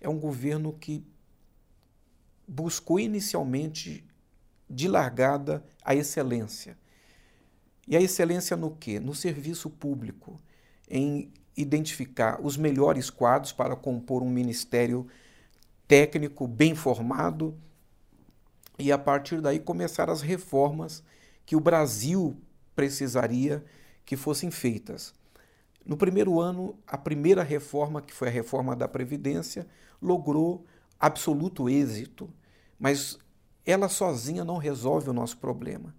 é 0.00 0.08
um 0.08 0.18
governo 0.18 0.72
que 0.72 1.04
buscou 2.46 3.00
inicialmente 3.00 4.04
de 4.68 4.86
largada 4.86 5.64
a 5.82 5.94
excelência. 5.94 6.78
E 7.88 7.96
a 7.96 8.00
excelência 8.00 8.56
no 8.56 8.76
quê? 8.76 9.00
No 9.00 9.14
serviço 9.14 9.68
público, 9.68 10.40
em 10.88 11.32
identificar 11.56 12.40
os 12.42 12.56
melhores 12.56 13.10
quadros 13.10 13.52
para 13.52 13.76
compor 13.76 14.22
um 14.22 14.30
ministério 14.30 15.06
técnico 15.86 16.46
bem 16.46 16.74
formado 16.74 17.56
e 18.78 18.90
a 18.90 18.98
partir 18.98 19.40
daí 19.40 19.58
começar 19.58 20.08
as 20.08 20.22
reformas 20.22 21.02
que 21.44 21.56
o 21.56 21.60
Brasil 21.60 22.36
precisaria 22.74 23.64
que 24.04 24.16
fossem 24.16 24.50
feitas. 24.50 25.12
No 25.84 25.96
primeiro 25.96 26.40
ano, 26.40 26.78
a 26.86 26.96
primeira 26.96 27.42
reforma, 27.42 28.00
que 28.00 28.14
foi 28.14 28.28
a 28.28 28.30
reforma 28.30 28.76
da 28.76 28.86
Previdência, 28.86 29.66
logrou 30.00 30.64
absoluto 30.98 31.68
êxito, 31.68 32.30
mas 32.78 33.18
ela 33.64 33.88
sozinha 33.88 34.44
não 34.44 34.56
resolve 34.56 35.10
o 35.10 35.12
nosso 35.12 35.38
problema. 35.38 35.94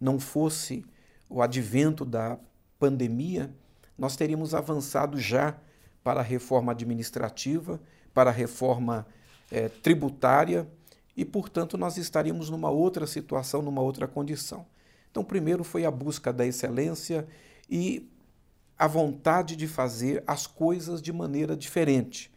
Não 0.00 0.18
fosse 0.18 0.84
o 1.28 1.40
advento 1.42 2.04
da 2.04 2.38
pandemia, 2.78 3.54
nós 3.98 4.16
teríamos 4.16 4.54
avançado 4.54 5.18
já 5.18 5.56
para 6.02 6.20
a 6.20 6.22
reforma 6.22 6.72
administrativa, 6.72 7.80
para 8.12 8.30
a 8.30 8.32
reforma 8.32 9.06
é, 9.50 9.68
tributária 9.68 10.68
e, 11.16 11.24
portanto, 11.24 11.76
nós 11.76 11.96
estaríamos 11.96 12.50
numa 12.50 12.70
outra 12.70 13.06
situação, 13.06 13.62
numa 13.62 13.80
outra 13.80 14.06
condição. 14.06 14.66
Então, 15.10 15.24
primeiro 15.24 15.64
foi 15.64 15.84
a 15.84 15.90
busca 15.90 16.32
da 16.32 16.46
excelência 16.46 17.26
e 17.70 18.08
a 18.78 18.86
vontade 18.86 19.56
de 19.56 19.66
fazer 19.66 20.22
as 20.26 20.46
coisas 20.46 21.00
de 21.00 21.12
maneira 21.12 21.56
diferente, 21.56 22.30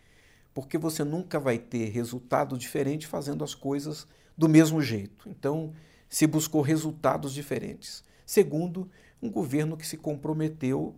porque 0.54 0.78
você 0.78 1.04
nunca 1.04 1.40
vai 1.40 1.58
ter 1.58 1.90
resultado 1.90 2.58
diferente 2.58 3.06
fazendo 3.06 3.44
as 3.44 3.54
coisas 3.54 4.08
do 4.38 4.48
mesmo 4.48 4.82
jeito. 4.82 5.28
Então, 5.30 5.74
se 6.08 6.26
buscou 6.26 6.62
resultados 6.62 7.34
diferentes. 7.34 8.04
Segundo, 8.26 8.90
um 9.22 9.30
governo 9.30 9.76
que 9.76 9.86
se 9.86 9.98
comprometeu 9.98 10.96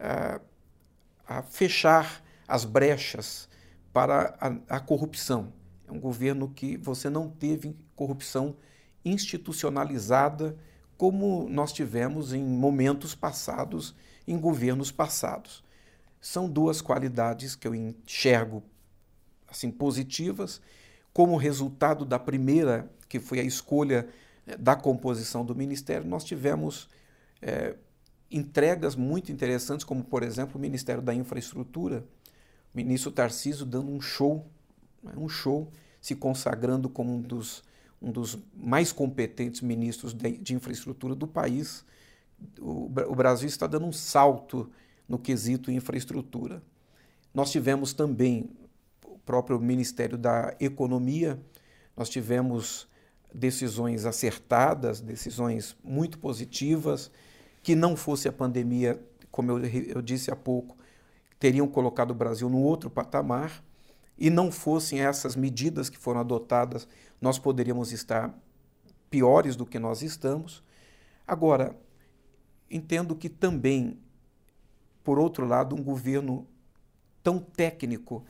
a, 0.00 1.42
fechar 1.42 2.24
as 2.48 2.64
brechas 2.64 3.48
para 3.92 4.36
a, 4.40 4.76
a 4.76 4.80
corrupção. 4.80 5.52
É 5.86 5.92
um 5.92 6.00
governo 6.00 6.48
que 6.48 6.76
você 6.76 7.10
não 7.10 7.28
teve 7.28 7.76
corrupção 7.94 8.56
institucionalizada 9.04 10.56
como 10.96 11.48
nós 11.48 11.72
tivemos 11.72 12.32
em 12.32 12.44
momentos 12.44 13.14
passados, 13.14 13.94
em 14.26 14.38
governos 14.38 14.92
passados. 14.92 15.64
São 16.20 16.48
duas 16.48 16.82
qualidades 16.82 17.56
que 17.56 17.66
eu 17.66 17.74
enxergo 17.74 18.62
assim 19.48 19.70
positivas, 19.70 20.60
como 21.12 21.36
resultado 21.36 22.04
da 22.04 22.18
primeira, 22.18 22.90
que 23.08 23.18
foi 23.18 23.40
a 23.40 23.42
escolha 23.42 24.08
eh, 24.46 24.56
da 24.56 24.76
composição 24.76 25.44
do 25.44 25.54
ministério, 25.54 26.06
nós 26.06 26.22
tivemos 26.22 26.88
é, 27.42 27.74
entregas 28.30 28.94
muito 28.94 29.32
interessantes, 29.32 29.84
como, 29.84 30.04
por 30.04 30.22
exemplo, 30.22 30.56
o 30.56 30.60
Ministério 30.60 31.02
da 31.02 31.14
Infraestrutura, 31.14 32.04
o 32.72 32.76
ministro 32.76 33.10
Tarcísio 33.10 33.66
dando 33.66 33.90
um 33.90 34.00
show, 34.00 34.46
né, 35.02 35.12
um 35.16 35.28
show, 35.28 35.70
se 36.00 36.14
consagrando 36.14 36.88
como 36.88 37.14
um 37.14 37.20
dos, 37.20 37.64
um 38.00 38.12
dos 38.12 38.38
mais 38.54 38.92
competentes 38.92 39.60
ministros 39.60 40.14
de, 40.14 40.38
de 40.38 40.54
infraestrutura 40.54 41.14
do 41.14 41.26
país. 41.26 41.84
O, 42.60 42.84
o 42.86 43.14
Brasil 43.14 43.48
está 43.48 43.66
dando 43.66 43.86
um 43.86 43.92
salto 43.92 44.70
no 45.08 45.18
quesito 45.18 45.70
infraestrutura. 45.70 46.62
Nós 47.34 47.50
tivemos 47.50 47.92
também 47.92 48.48
o 49.04 49.18
próprio 49.18 49.58
Ministério 49.58 50.16
da 50.16 50.54
Economia, 50.60 51.40
nós 51.96 52.08
tivemos 52.08 52.88
decisões 53.34 54.04
acertadas, 54.04 55.00
decisões 55.00 55.76
muito 55.82 56.18
positivas, 56.18 57.10
que 57.62 57.74
não 57.74 57.96
fosse 57.96 58.28
a 58.28 58.32
pandemia, 58.32 59.00
como 59.30 59.52
eu, 59.52 59.64
eu 59.64 60.02
disse 60.02 60.30
há 60.30 60.36
pouco, 60.36 60.76
teriam 61.38 61.66
colocado 61.66 62.10
o 62.10 62.14
Brasil 62.14 62.48
num 62.48 62.62
outro 62.62 62.90
patamar, 62.90 63.62
e 64.18 64.28
não 64.28 64.52
fossem 64.52 65.00
essas 65.00 65.34
medidas 65.34 65.88
que 65.88 65.96
foram 65.96 66.20
adotadas, 66.20 66.86
nós 67.20 67.38
poderíamos 67.38 67.90
estar 67.90 68.38
piores 69.08 69.56
do 69.56 69.64
que 69.64 69.78
nós 69.78 70.02
estamos. 70.02 70.62
Agora, 71.26 71.74
entendo 72.70 73.16
que 73.16 73.30
também, 73.30 73.98
por 75.02 75.18
outro 75.18 75.46
lado, 75.46 75.74
um 75.74 75.82
governo 75.82 76.46
tão 77.22 77.38
técnico, 77.38 78.24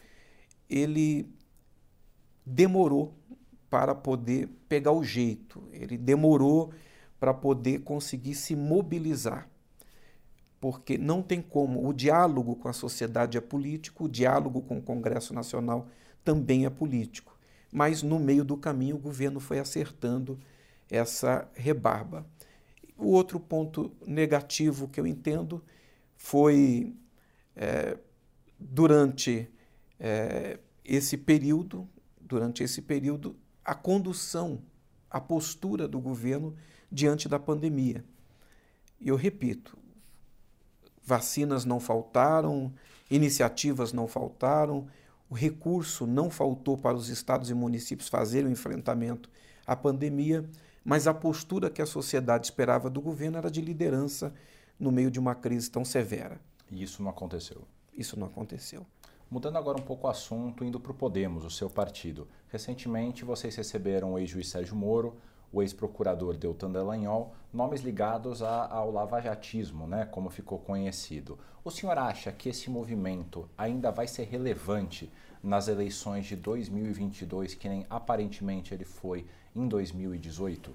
ele 0.68 1.28
demorou 2.46 3.12
para 3.68 3.94
poder 3.94 4.48
pegar 4.68 4.92
o 4.92 5.02
jeito, 5.02 5.62
ele 5.72 5.98
demorou 5.98 6.72
para 7.20 7.34
poder 7.34 7.80
conseguir 7.80 8.34
se 8.34 8.56
mobilizar. 8.56 9.46
Porque 10.58 10.98
não 10.98 11.22
tem 11.22 11.40
como, 11.40 11.86
o 11.86 11.92
diálogo 11.92 12.56
com 12.56 12.68
a 12.68 12.72
sociedade 12.72 13.36
é 13.36 13.40
político, 13.40 14.04
o 14.04 14.08
diálogo 14.08 14.62
com 14.62 14.78
o 14.78 14.82
Congresso 14.82 15.34
Nacional 15.34 15.86
também 16.24 16.64
é 16.64 16.70
político. 16.70 17.38
Mas 17.70 18.02
no 18.02 18.18
meio 18.18 18.44
do 18.44 18.56
caminho 18.56 18.96
o 18.96 18.98
governo 18.98 19.38
foi 19.38 19.58
acertando 19.58 20.38
essa 20.90 21.48
rebarba. 21.54 22.26
O 22.96 23.08
outro 23.08 23.38
ponto 23.38 23.92
negativo 24.06 24.88
que 24.88 24.98
eu 24.98 25.06
entendo 25.06 25.62
foi 26.16 26.94
é, 27.54 27.96
durante 28.58 29.48
é, 29.98 30.58
esse 30.84 31.16
período, 31.16 31.88
durante 32.20 32.62
esse 32.62 32.82
período, 32.82 33.36
a 33.64 33.74
condução, 33.74 34.62
a 35.08 35.20
postura 35.20 35.88
do 35.88 36.00
governo 36.00 36.54
diante 36.90 37.28
da 37.28 37.38
pandemia. 37.38 38.04
E 39.00 39.08
eu 39.08 39.16
repito, 39.16 39.78
vacinas 41.02 41.64
não 41.64 41.80
faltaram, 41.80 42.72
iniciativas 43.10 43.92
não 43.92 44.06
faltaram, 44.06 44.86
o 45.28 45.34
recurso 45.34 46.06
não 46.06 46.28
faltou 46.28 46.76
para 46.76 46.96
os 46.96 47.08
estados 47.08 47.50
e 47.50 47.54
municípios 47.54 48.08
fazerem 48.08 48.48
o 48.48 48.52
enfrentamento 48.52 49.30
à 49.66 49.76
pandemia, 49.76 50.48
mas 50.84 51.06
a 51.06 51.14
postura 51.14 51.70
que 51.70 51.80
a 51.80 51.86
sociedade 51.86 52.46
esperava 52.46 52.90
do 52.90 53.00
governo 53.00 53.38
era 53.38 53.50
de 53.50 53.60
liderança 53.60 54.34
no 54.78 54.90
meio 54.90 55.10
de 55.10 55.20
uma 55.20 55.34
crise 55.34 55.70
tão 55.70 55.84
severa. 55.84 56.40
E 56.70 56.82
isso 56.82 57.02
não 57.02 57.10
aconteceu? 57.10 57.62
Isso 57.96 58.18
não 58.18 58.26
aconteceu. 58.26 58.86
Mudando 59.30 59.58
agora 59.58 59.78
um 59.78 59.84
pouco 59.84 60.08
o 60.08 60.10
assunto, 60.10 60.64
indo 60.64 60.80
para 60.80 60.90
o 60.90 60.94
Podemos, 60.94 61.44
o 61.44 61.50
seu 61.50 61.70
partido. 61.70 62.26
Recentemente 62.48 63.24
vocês 63.24 63.54
receberam 63.54 64.14
o 64.14 64.18
ex-juiz 64.18 64.48
Sérgio 64.48 64.74
Moro, 64.74 65.16
o 65.52 65.62
ex-procurador 65.62 66.36
Deltan 66.36 66.70
Dallagnol, 66.70 67.34
nomes 67.52 67.80
ligados 67.80 68.42
a, 68.42 68.66
ao 68.66 68.90
lavajatismo, 68.90 69.86
né, 69.86 70.06
como 70.06 70.30
ficou 70.30 70.58
conhecido. 70.58 71.38
O 71.64 71.70
senhor 71.70 71.98
acha 71.98 72.30
que 72.30 72.48
esse 72.48 72.70
movimento 72.70 73.48
ainda 73.58 73.90
vai 73.90 74.06
ser 74.06 74.24
relevante 74.24 75.10
nas 75.42 75.68
eleições 75.68 76.26
de 76.26 76.36
2022, 76.36 77.54
que 77.54 77.68
nem 77.68 77.86
aparentemente 77.90 78.72
ele 78.72 78.84
foi 78.84 79.26
em 79.54 79.66
2018? 79.66 80.72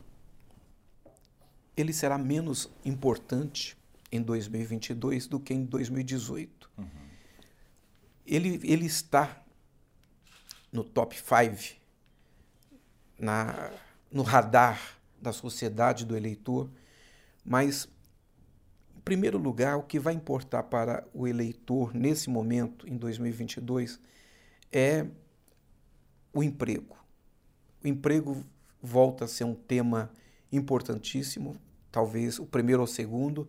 Ele 1.77 1.93
será 1.93 2.17
menos 2.17 2.69
importante 2.83 3.77
em 4.11 4.21
2022 4.21 5.27
do 5.27 5.39
que 5.39 5.53
em 5.53 5.63
2018. 5.65 6.69
Uhum. 6.77 6.85
Ele, 8.25 8.59
ele 8.63 8.85
está 8.85 9.43
no 10.71 10.83
top 10.83 11.15
5 11.17 11.79
na 13.17 13.71
no 14.11 14.23
radar 14.23 14.99
da 15.21 15.33
sociedade, 15.33 16.05
do 16.05 16.15
eleitor, 16.15 16.69
mas, 17.43 17.87
em 18.95 18.99
primeiro 19.01 19.37
lugar, 19.37 19.77
o 19.77 19.83
que 19.83 19.99
vai 19.99 20.13
importar 20.13 20.63
para 20.63 21.05
o 21.13 21.27
eleitor 21.27 21.93
nesse 21.93 22.29
momento, 22.29 22.87
em 22.87 22.97
2022, 22.97 23.99
é 24.71 25.05
o 26.33 26.43
emprego. 26.43 26.97
O 27.83 27.87
emprego 27.87 28.43
volta 28.81 29.25
a 29.25 29.27
ser 29.27 29.43
um 29.43 29.55
tema 29.55 30.11
importantíssimo, 30.51 31.57
talvez 31.91 32.39
o 32.39 32.45
primeiro 32.45 32.81
ou 32.81 32.87
segundo. 32.87 33.47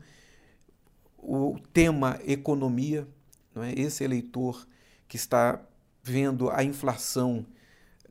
O 1.19 1.59
tema 1.73 2.21
economia, 2.25 3.09
não 3.55 3.63
é? 3.63 3.73
esse 3.73 4.05
eleitor 4.05 4.67
que 5.09 5.17
está 5.17 5.61
vendo 6.03 6.51
a 6.51 6.63
inflação 6.63 7.45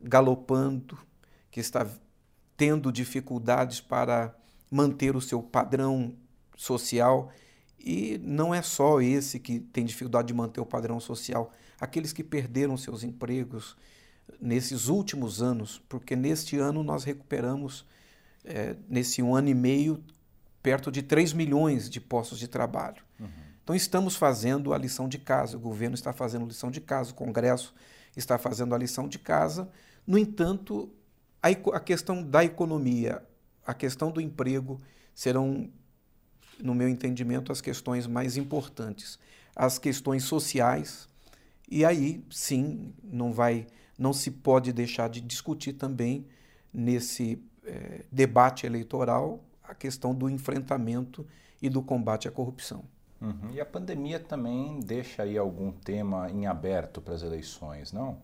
galopando, 0.01 0.97
que 1.49 1.59
está 1.59 1.87
tendo 2.57 2.91
dificuldades 2.91 3.81
para 3.81 4.35
manter 4.69 5.15
o 5.15 5.21
seu 5.21 5.41
padrão 5.41 6.13
social. 6.55 7.31
E 7.79 8.19
não 8.23 8.53
é 8.53 8.61
só 8.61 9.01
esse 9.01 9.39
que 9.39 9.59
tem 9.59 9.85
dificuldade 9.85 10.27
de 10.27 10.33
manter 10.33 10.59
o 10.59 10.65
padrão 10.65 10.99
social, 10.99 11.51
aqueles 11.79 12.11
que 12.11 12.23
perderam 12.23 12.77
seus 12.77 13.03
empregos 13.03 13.75
nesses 14.41 14.87
últimos 14.87 15.41
anos, 15.41 15.81
porque 15.87 16.15
neste 16.15 16.57
ano 16.57 16.83
nós 16.83 17.03
recuperamos, 17.03 17.85
é, 18.43 18.75
nesse 18.89 19.21
um 19.21 19.35
ano 19.35 19.49
e 19.49 19.53
meio, 19.53 20.03
perto 20.63 20.91
de 20.91 21.03
3 21.03 21.33
milhões 21.33 21.89
de 21.89 22.01
postos 22.01 22.39
de 22.39 22.47
trabalho. 22.47 23.03
Uhum. 23.19 23.27
Então 23.63 23.75
estamos 23.75 24.15
fazendo 24.15 24.73
a 24.73 24.77
lição 24.77 25.07
de 25.07 25.19
casa, 25.19 25.57
o 25.57 25.59
governo 25.59 25.95
está 25.95 26.11
fazendo 26.11 26.45
a 26.45 26.47
lição 26.47 26.71
de 26.71 26.81
casa, 26.81 27.11
o 27.11 27.13
Congresso 27.13 27.73
está 28.15 28.37
fazendo 28.37 28.73
a 28.73 28.77
lição 28.77 29.07
de 29.07 29.19
casa. 29.19 29.69
No 30.07 30.17
entanto, 30.17 30.89
a, 31.45 31.77
a 31.77 31.79
questão 31.79 32.23
da 32.23 32.43
economia, 32.43 33.21
a 33.65 33.73
questão 33.73 34.09
do 34.09 34.19
emprego 34.19 34.81
serão, 35.13 35.69
no 36.59 36.73
meu 36.73 36.89
entendimento, 36.89 37.51
as 37.51 37.61
questões 37.61 38.07
mais 38.07 38.37
importantes. 38.37 39.19
As 39.55 39.77
questões 39.77 40.23
sociais, 40.23 41.07
e 41.69 41.85
aí 41.85 42.23
sim 42.29 42.93
não 43.03 43.31
vai, 43.31 43.67
não 43.97 44.11
se 44.11 44.31
pode 44.31 44.73
deixar 44.73 45.07
de 45.09 45.21
discutir 45.21 45.73
também 45.73 46.25
nesse 46.73 47.41
é, 47.63 48.03
debate 48.11 48.65
eleitoral 48.65 49.43
a 49.63 49.73
questão 49.73 50.13
do 50.13 50.29
enfrentamento 50.29 51.25
e 51.61 51.69
do 51.69 51.81
combate 51.81 52.27
à 52.27 52.31
corrupção. 52.31 52.83
Uhum. 53.21 53.51
E 53.53 53.61
a 53.61 53.65
pandemia 53.65 54.19
também 54.19 54.79
deixa 54.81 55.23
aí 55.23 55.37
algum 55.37 55.71
tema 55.71 56.29
em 56.29 56.45
aberto 56.45 57.01
para 57.01 57.13
as 57.13 57.21
eleições, 57.23 57.91
não? 57.93 58.21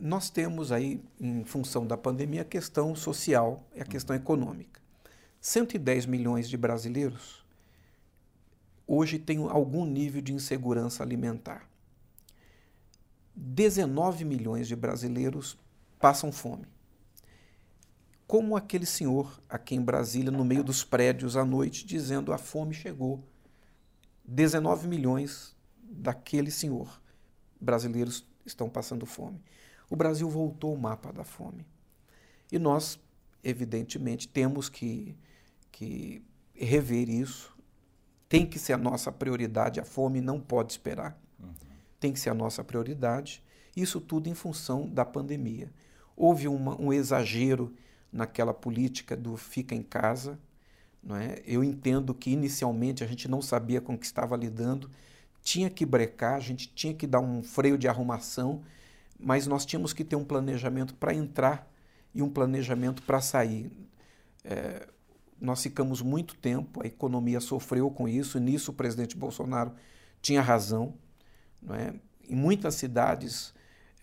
Nós 0.00 0.30
temos 0.30 0.72
aí, 0.72 1.02
em 1.20 1.44
função 1.44 1.86
da 1.86 1.96
pandemia, 1.96 2.40
a 2.40 2.44
questão 2.44 2.96
social 2.96 3.62
e 3.74 3.82
a 3.82 3.84
questão 3.84 4.16
econômica. 4.16 4.80
110 5.40 6.06
milhões 6.06 6.48
de 6.48 6.56
brasileiros 6.56 7.44
hoje 8.86 9.18
têm 9.18 9.38
algum 9.48 9.84
nível 9.84 10.22
de 10.22 10.32
insegurança 10.32 11.02
alimentar. 11.02 11.68
19 13.36 14.24
milhões 14.24 14.66
de 14.66 14.74
brasileiros 14.74 15.56
passam 15.98 16.32
fome. 16.32 16.66
Como 18.26 18.56
aquele 18.56 18.86
senhor 18.86 19.40
aqui 19.48 19.74
em 19.74 19.82
Brasília, 19.82 20.30
no 20.30 20.44
meio 20.44 20.64
dos 20.64 20.82
prédios 20.82 21.36
à 21.36 21.44
noite, 21.44 21.86
dizendo 21.86 22.32
a 22.32 22.38
fome 22.38 22.74
chegou. 22.74 23.22
19 24.24 24.88
milhões 24.88 25.56
daquele 25.82 26.50
senhor 26.50 27.00
brasileiros 27.60 28.26
estão 28.46 28.68
passando 28.68 29.04
fome 29.04 29.40
o 29.90 29.96
Brasil 29.96 30.30
voltou 30.30 30.70
ao 30.70 30.76
mapa 30.76 31.12
da 31.12 31.24
fome. 31.24 31.66
E 32.50 32.58
nós, 32.58 32.98
evidentemente, 33.42 34.28
temos 34.28 34.68
que, 34.68 35.16
que 35.72 36.22
rever 36.54 37.10
isso. 37.10 37.52
Tem 38.28 38.46
que 38.46 38.58
ser 38.58 38.74
a 38.74 38.78
nossa 38.78 39.10
prioridade, 39.10 39.80
a 39.80 39.84
fome 39.84 40.20
não 40.20 40.40
pode 40.40 40.72
esperar. 40.72 41.20
Uhum. 41.40 41.52
Tem 41.98 42.12
que 42.12 42.20
ser 42.20 42.30
a 42.30 42.34
nossa 42.34 42.62
prioridade. 42.62 43.42
Isso 43.76 44.00
tudo 44.00 44.28
em 44.28 44.34
função 44.34 44.88
da 44.88 45.04
pandemia. 45.04 45.72
Houve 46.16 46.46
uma, 46.46 46.80
um 46.80 46.92
exagero 46.92 47.74
naquela 48.12 48.54
política 48.54 49.16
do 49.16 49.36
fica 49.36 49.74
em 49.74 49.82
casa. 49.82 50.38
Não 51.02 51.16
é? 51.16 51.42
Eu 51.44 51.64
entendo 51.64 52.14
que 52.14 52.30
inicialmente 52.30 53.02
a 53.02 53.06
gente 53.06 53.26
não 53.26 53.42
sabia 53.42 53.80
com 53.80 53.94
o 53.94 53.98
que 53.98 54.06
estava 54.06 54.36
lidando, 54.36 54.88
tinha 55.42 55.70
que 55.70 55.86
brecar, 55.86 56.34
a 56.34 56.40
gente 56.40 56.68
tinha 56.68 56.94
que 56.94 57.06
dar 57.06 57.20
um 57.20 57.42
freio 57.42 57.78
de 57.78 57.88
arrumação 57.88 58.62
mas 59.22 59.46
nós 59.46 59.66
tínhamos 59.66 59.92
que 59.92 60.04
ter 60.04 60.16
um 60.16 60.24
planejamento 60.24 60.94
para 60.94 61.14
entrar 61.14 61.70
e 62.14 62.22
um 62.22 62.30
planejamento 62.30 63.02
para 63.02 63.20
sair. 63.20 63.70
É, 64.44 64.88
nós 65.40 65.62
ficamos 65.62 66.02
muito 66.02 66.34
tempo, 66.34 66.82
a 66.82 66.86
economia 66.86 67.40
sofreu 67.40 67.90
com 67.90 68.08
isso, 68.08 68.38
e 68.38 68.40
nisso 68.40 68.70
o 68.70 68.74
presidente 68.74 69.16
Bolsonaro 69.16 69.72
tinha 70.20 70.42
razão. 70.42 70.94
Não 71.62 71.74
é? 71.74 71.94
Em 72.28 72.34
muitas 72.34 72.74
cidades, 72.74 73.54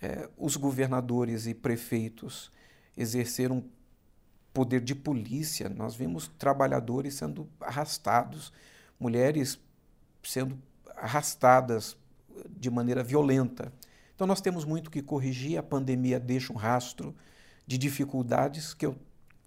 é, 0.01 0.30
os 0.38 0.56
governadores 0.56 1.47
e 1.47 1.53
prefeitos 1.53 2.51
exerceram 2.95 3.63
poder 4.53 4.82
de 4.82 4.95
polícia. 4.95 5.69
Nós 5.69 5.95
vimos 5.95 6.27
trabalhadores 6.39 7.13
sendo 7.15 7.47
arrastados, 7.60 8.51
mulheres 8.99 9.60
sendo 10.23 10.58
arrastadas 10.95 11.95
de 12.49 12.69
maneira 12.69 13.03
violenta. 13.03 13.71
Então 14.17 14.25
nós 14.25 14.41
temos 14.41 14.65
muito 14.65 14.89
que 14.89 15.03
corrigir, 15.03 15.60
a 15.60 15.63
pandemia 15.63 16.19
deixa 16.19 16.51
um 16.51 16.56
rastro 16.56 17.15
de 17.67 17.77
dificuldades 17.77 18.73
que 18.73 18.84
eu 18.84 18.95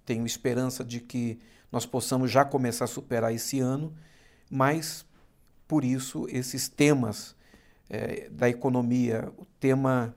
tenho 0.07 0.25
esperança 0.25 0.85
de 0.85 1.01
que 1.01 1.41
nós 1.73 1.85
possamos 1.85 2.31
já 2.31 2.45
começar 2.45 2.85
a 2.85 2.89
superar 2.89 3.35
esse 3.35 3.59
ano, 3.59 3.93
mas 4.49 5.05
por 5.67 5.85
isso 5.85 6.25
esses 6.29 6.69
temas 6.69 7.35
é, 7.89 8.31
da 8.31 8.49
economia, 8.49 9.33
o 9.37 9.45
tema 9.59 10.15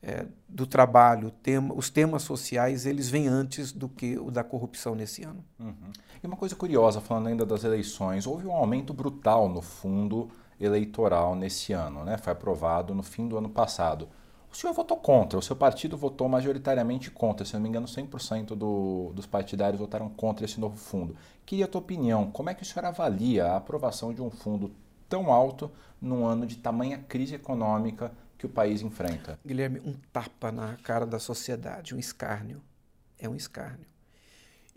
é, 0.00 0.24
do 0.48 0.68
trabalho, 0.68 1.32
tema, 1.42 1.74
os 1.74 1.90
temas 1.90 2.22
sociais, 2.22 2.86
eles 2.86 3.08
vêm 3.08 3.26
antes 3.26 3.72
do 3.72 3.88
que 3.88 4.16
o 4.16 4.30
da 4.30 4.44
corrupção 4.44 4.94
nesse 4.94 5.24
ano. 5.24 5.44
Uhum. 5.58 5.74
E 6.22 6.26
uma 6.28 6.36
coisa 6.36 6.54
curiosa, 6.54 7.00
falando 7.00 7.26
ainda 7.26 7.44
das 7.44 7.64
eleições, 7.64 8.24
houve 8.24 8.46
um 8.46 8.52
aumento 8.52 8.94
brutal 8.94 9.48
no 9.48 9.60
fundo 9.60 10.30
eleitoral 10.60 11.34
nesse 11.34 11.72
ano, 11.72 12.04
né? 12.04 12.16
Foi 12.16 12.32
aprovado 12.32 12.94
no 12.94 13.02
fim 13.02 13.28
do 13.28 13.36
ano 13.36 13.48
passado. 13.48 14.08
O 14.50 14.56
senhor 14.56 14.72
votou 14.72 14.96
contra, 14.96 15.38
o 15.38 15.42
seu 15.42 15.54
partido 15.54 15.98
votou 15.98 16.28
majoritariamente 16.28 17.10
contra, 17.10 17.44
se 17.44 17.52
não 17.54 17.60
me 17.60 17.68
engano, 17.68 17.86
100% 17.86 18.54
do, 18.54 19.12
dos 19.14 19.26
partidários 19.26 19.78
votaram 19.78 20.08
contra 20.08 20.46
esse 20.46 20.58
novo 20.58 20.76
fundo. 20.76 21.14
Queria 21.44 21.66
a 21.66 21.68
tua 21.68 21.80
opinião, 21.80 22.30
como 22.30 22.48
é 22.48 22.54
que 22.54 22.62
o 22.62 22.66
senhor 22.66 22.86
avalia 22.86 23.46
a 23.46 23.56
aprovação 23.56 24.14
de 24.14 24.22
um 24.22 24.30
fundo 24.30 24.72
tão 25.08 25.30
alto 25.30 25.70
num 26.00 26.24
ano 26.24 26.46
de 26.46 26.56
tamanha 26.56 26.98
crise 26.98 27.34
econômica 27.34 28.12
que 28.38 28.46
o 28.46 28.48
país 28.48 28.80
enfrenta? 28.80 29.38
Guilherme, 29.44 29.80
um 29.80 29.94
tapa 30.12 30.50
na 30.50 30.76
cara 30.76 31.04
da 31.04 31.18
sociedade, 31.18 31.94
um 31.94 31.98
escárnio. 31.98 32.62
É 33.18 33.28
um 33.28 33.34
escárnio. 33.34 33.86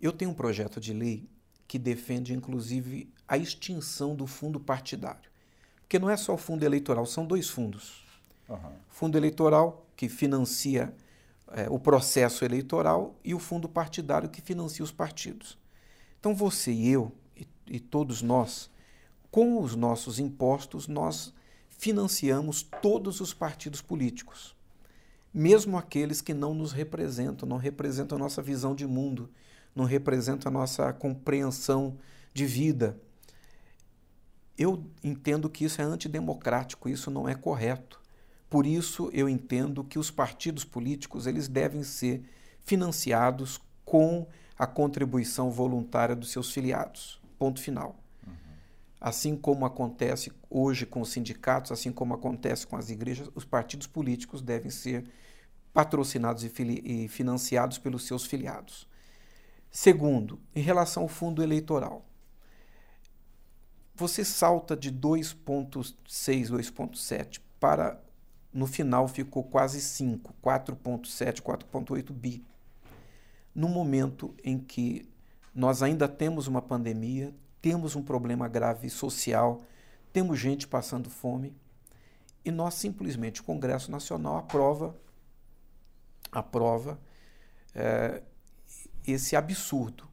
Eu 0.01 0.11
tenho 0.11 0.31
um 0.31 0.35
projeto 0.35 0.79
de 0.79 0.93
lei 0.93 1.29
que 1.67 1.77
defende, 1.77 2.33
inclusive, 2.33 3.13
a 3.27 3.37
extinção 3.37 4.15
do 4.15 4.25
fundo 4.25 4.59
partidário. 4.59 5.28
Porque 5.89 5.97
não 5.97 6.11
é 6.11 6.15
só 6.15 6.35
o 6.35 6.37
fundo 6.37 6.63
eleitoral, 6.63 7.03
são 7.07 7.25
dois 7.25 7.49
fundos. 7.49 8.03
Uhum. 8.47 8.59
Fundo 8.89 9.17
eleitoral, 9.17 9.87
que 9.95 10.07
financia 10.07 10.93
é, 11.51 11.67
o 11.67 11.79
processo 11.79 12.45
eleitoral, 12.45 13.15
e 13.25 13.33
o 13.33 13.39
fundo 13.39 13.67
partidário, 13.67 14.29
que 14.29 14.39
financia 14.39 14.85
os 14.85 14.91
partidos. 14.91 15.57
Então, 16.19 16.35
você 16.35 16.71
e 16.71 16.89
eu, 16.89 17.11
e, 17.35 17.47
e 17.65 17.79
todos 17.79 18.21
nós, 18.21 18.69
com 19.31 19.59
os 19.59 19.75
nossos 19.75 20.19
impostos, 20.19 20.87
nós 20.87 21.33
financiamos 21.69 22.61
todos 22.61 23.19
os 23.19 23.33
partidos 23.33 23.81
políticos, 23.81 24.55
mesmo 25.33 25.75
aqueles 25.75 26.21
que 26.21 26.35
não 26.35 26.53
nos 26.53 26.71
representam, 26.71 27.49
não 27.49 27.57
representam 27.57 28.15
a 28.15 28.19
nossa 28.19 28.43
visão 28.43 28.75
de 28.75 28.85
mundo, 28.85 29.27
não 29.75 29.85
representam 29.85 30.51
a 30.51 30.53
nossa 30.53 30.93
compreensão 30.93 31.97
de 32.31 32.45
vida. 32.45 32.95
Eu 34.59 34.83
entendo 35.03 35.49
que 35.49 35.65
isso 35.65 35.81
é 35.81 35.85
antidemocrático, 35.85 36.89
isso 36.89 37.09
não 37.09 37.27
é 37.27 37.33
correto. 37.33 37.99
Por 38.49 38.67
isso 38.67 39.09
eu 39.13 39.29
entendo 39.29 39.83
que 39.83 39.97
os 39.97 40.11
partidos 40.11 40.63
políticos 40.63 41.25
eles 41.25 41.47
devem 41.47 41.81
ser 41.81 42.23
financiados 42.65 43.59
com 43.85 44.27
a 44.57 44.67
contribuição 44.67 45.49
voluntária 45.49 46.15
dos 46.15 46.31
seus 46.31 46.51
filiados. 46.51 47.21
Ponto 47.37 47.61
final 47.61 47.95
assim 48.99 49.35
como 49.35 49.65
acontece 49.65 50.31
hoje 50.49 50.85
com 50.85 51.01
os 51.01 51.09
sindicatos, 51.09 51.71
assim 51.71 51.91
como 51.91 52.13
acontece 52.13 52.67
com 52.67 52.75
as 52.75 52.89
igrejas, 52.89 53.29
os 53.33 53.45
partidos 53.45 53.87
políticos 53.87 54.41
devem 54.41 54.69
ser 54.69 55.05
patrocinados 55.73 56.43
e, 56.43 56.51
e 56.83 57.07
financiados 57.07 57.77
pelos 57.77 58.05
seus 58.05 58.25
filiados. 58.25 58.87
Segundo, 59.71 60.39
em 60.55 60.61
relação 60.61 61.03
ao 61.03 61.09
fundo 61.09 61.43
eleitoral, 61.43 62.03
você 63.99 64.23
salta 64.23 64.77
de 64.77 64.91
2,6, 64.91 66.49
2,7 66.49 67.41
para 67.59 68.01
no 68.51 68.65
final 68.65 69.07
ficou 69.07 69.43
quase 69.43 69.79
5, 69.79 70.33
4,7, 70.41 71.41
4,8 71.41 72.11
bi. 72.11 72.43
No 73.53 73.67
momento 73.67 74.33
em 74.43 74.57
que 74.57 75.07
nós 75.53 75.83
ainda 75.83 76.07
temos 76.07 76.47
uma 76.47 76.61
pandemia, 76.61 77.35
temos 77.61 77.95
um 77.95 78.01
problema 78.01 78.47
grave 78.47 78.89
social, 78.89 79.61
temos 80.13 80.39
gente 80.39 80.67
passando 80.67 81.09
fome, 81.09 81.55
e 82.43 82.49
nós 82.49 82.75
simplesmente, 82.75 83.41
o 83.41 83.43
Congresso 83.43 83.91
Nacional 83.91 84.37
aprova, 84.37 84.95
aprova 86.31 86.99
é, 87.75 88.23
esse 89.05 89.35
absurdo. 89.35 90.07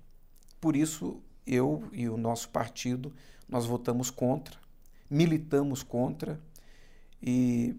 Por 0.61 0.75
isso, 0.75 1.23
eu 1.47 1.89
e 1.93 2.09
o 2.09 2.17
nosso 2.17 2.49
partido, 2.49 3.15
nós 3.49 3.67
votamos 3.67 4.11
contra, 4.11 4.57
militamos 5.09 5.83
contra 5.83 6.41
e 7.23 7.77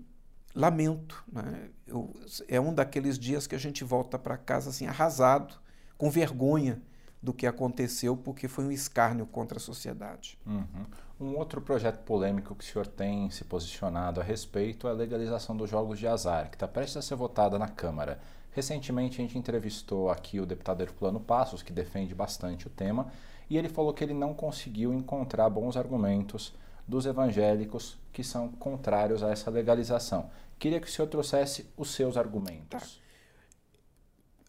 lamento. 0.56 1.24
Né? 1.32 1.70
Eu, 1.86 2.14
é 2.48 2.60
um 2.60 2.74
daqueles 2.74 3.18
dias 3.18 3.48
que 3.48 3.56
a 3.56 3.60
gente 3.60 3.84
volta 3.84 4.18
para 4.18 4.38
casa 4.38 4.70
assim 4.70 4.88
arrasado, 4.88 5.56
com 5.98 6.10
vergonha 6.10 6.82
do 7.22 7.34
que 7.34 7.48
aconteceu, 7.48 8.16
porque 8.16 8.48
foi 8.48 8.66
um 8.66 8.72
escárnio 8.72 9.26
contra 9.26 9.58
a 9.58 9.62
sociedade. 9.62 10.38
Uhum. 10.46 10.86
Um 11.20 11.36
outro 11.36 11.60
projeto 11.62 12.04
polêmico 12.04 12.56
que 12.56 12.64
o 12.64 12.68
senhor 12.68 12.86
tem 12.86 13.30
se 13.32 13.44
posicionado 13.44 14.22
a 14.22 14.24
respeito 14.24 14.88
é 14.88 14.92
a 14.92 14.94
legalização 14.94 15.58
dos 15.58 15.70
jogos 15.70 15.98
de 15.98 16.08
azar, 16.08 16.50
que 16.50 16.56
está 16.56 16.68
prestes 16.68 16.98
a 16.98 17.02
ser 17.02 17.16
votada 17.16 17.58
na 17.58 17.68
Câmara. 17.68 18.20
Recentemente 18.52 19.20
a 19.20 19.24
gente 19.24 19.38
entrevistou 19.38 20.10
aqui 20.10 20.40
o 20.40 20.46
deputado 20.46 20.82
Herculano 20.82 21.20
Passos, 21.20 21.64
que 21.64 21.74
defende 21.74 22.14
bastante 22.14 22.68
o 22.68 22.70
tema, 22.70 23.12
e 23.50 23.58
ele 23.58 23.70
falou 23.70 23.94
que 23.94 24.04
ele 24.04 24.14
não 24.14 24.34
conseguiu 24.34 24.94
encontrar 24.94 25.50
bons 25.50 25.78
argumentos 25.78 26.54
dos 26.88 27.06
evangélicos 27.06 27.98
que 28.12 28.24
são 28.24 28.50
contrários 28.50 29.24
a 29.24 29.30
essa 29.30 29.50
legalização. 29.50 30.30
Queria 30.58 30.80
que 30.80 30.88
o 30.88 30.92
senhor 30.92 31.08
trouxesse 31.08 31.70
os 31.78 31.92
seus 31.92 32.18
argumentos. 32.18 33.02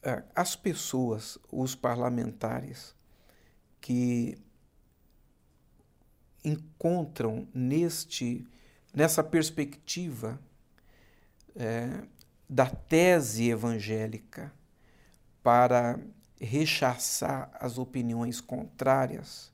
Tá. 0.03 0.11
É, 0.11 0.25
as 0.35 0.55
pessoas, 0.55 1.39
os 1.51 1.75
parlamentares, 1.75 2.95
que 3.81 4.39
encontram 6.45 7.47
neste, 7.53 8.47
nessa 8.95 9.23
perspectiva 9.23 10.41
é, 11.57 12.05
da 12.49 12.67
tese 12.67 13.51
evangélica 13.51 14.53
para 15.43 15.99
rechaçar 16.41 17.51
as 17.55 17.79
opiniões 17.79 18.41
contrárias, 18.41 19.53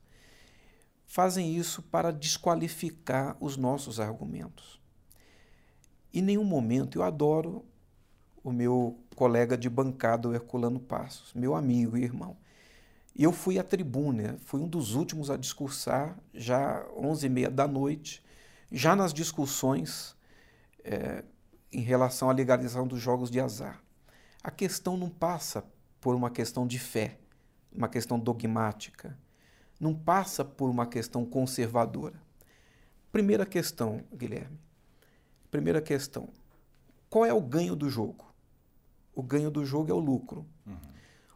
fazem 1.05 1.55
isso 1.55 1.81
para 1.81 2.11
desqualificar 2.11 3.37
os 3.39 3.57
nossos 3.57 3.99
argumentos. 3.99 4.79
Em 6.13 6.21
nenhum 6.21 6.43
momento 6.43 6.97
eu 6.97 7.03
adoro 7.03 7.65
o 8.43 8.51
meu 8.51 8.99
colega 9.15 9.57
de 9.57 9.69
bancada, 9.69 10.29
o 10.29 10.33
Herculano 10.33 10.79
Passos, 10.79 11.33
meu 11.33 11.55
amigo 11.55 11.97
e 11.97 12.03
irmão. 12.03 12.37
Eu 13.15 13.31
fui 13.31 13.57
à 13.57 13.63
tribuna, 13.63 14.37
fui 14.45 14.61
um 14.61 14.67
dos 14.67 14.93
últimos 14.93 15.31
a 15.31 15.37
discursar, 15.37 16.19
já 16.33 16.85
11 16.95 17.25
e 17.25 17.29
meia 17.29 17.49
da 17.49 17.67
noite, 17.67 18.23
já 18.71 18.95
nas 18.95 19.13
discussões 19.13 20.15
é, 20.83 21.23
em 21.71 21.81
relação 21.81 22.29
à 22.29 22.33
legalização 22.33 22.85
dos 22.85 22.99
jogos 22.99 23.31
de 23.31 23.39
azar. 23.39 23.81
A 24.43 24.51
questão 24.51 24.97
não 24.97 25.09
passa 25.09 25.65
por 26.05 26.13
uma 26.13 26.29
questão 26.29 26.67
de 26.67 26.77
fé, 26.77 27.17
uma 27.75 27.89
questão 27.89 28.19
dogmática, 28.19 29.17
não 29.79 29.91
passa 29.91 30.45
por 30.45 30.69
uma 30.69 30.85
questão 30.85 31.25
conservadora. 31.25 32.21
Primeira 33.11 33.43
questão, 33.43 34.03
Guilherme. 34.15 34.59
Primeira 35.49 35.81
questão. 35.81 36.29
Qual 37.09 37.25
é 37.25 37.33
o 37.33 37.41
ganho 37.41 37.75
do 37.75 37.89
jogo? 37.89 38.31
O 39.15 39.23
ganho 39.23 39.49
do 39.49 39.65
jogo 39.65 39.89
é 39.89 39.95
o 39.95 39.99
lucro. 39.99 40.45
Uhum. 40.67 40.77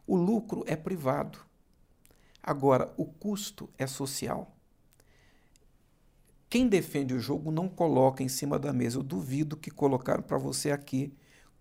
O 0.05 0.15
lucro 0.15 0.63
é 0.67 0.75
privado. 0.75 1.39
Agora, 2.43 2.93
o 2.95 3.05
custo 3.08 3.67
é 3.75 3.88
social. 3.88 4.55
Quem 6.47 6.67
defende 6.67 7.15
o 7.15 7.19
jogo 7.19 7.49
não 7.49 7.67
coloca 7.67 8.21
em 8.21 8.29
cima 8.29 8.60
da 8.60 8.71
mesa. 8.71 8.99
Eu 8.99 9.03
duvido 9.03 9.58
que 9.58 9.71
colocaram 9.71 10.21
para 10.21 10.38
você 10.38 10.69
aqui 10.69 11.12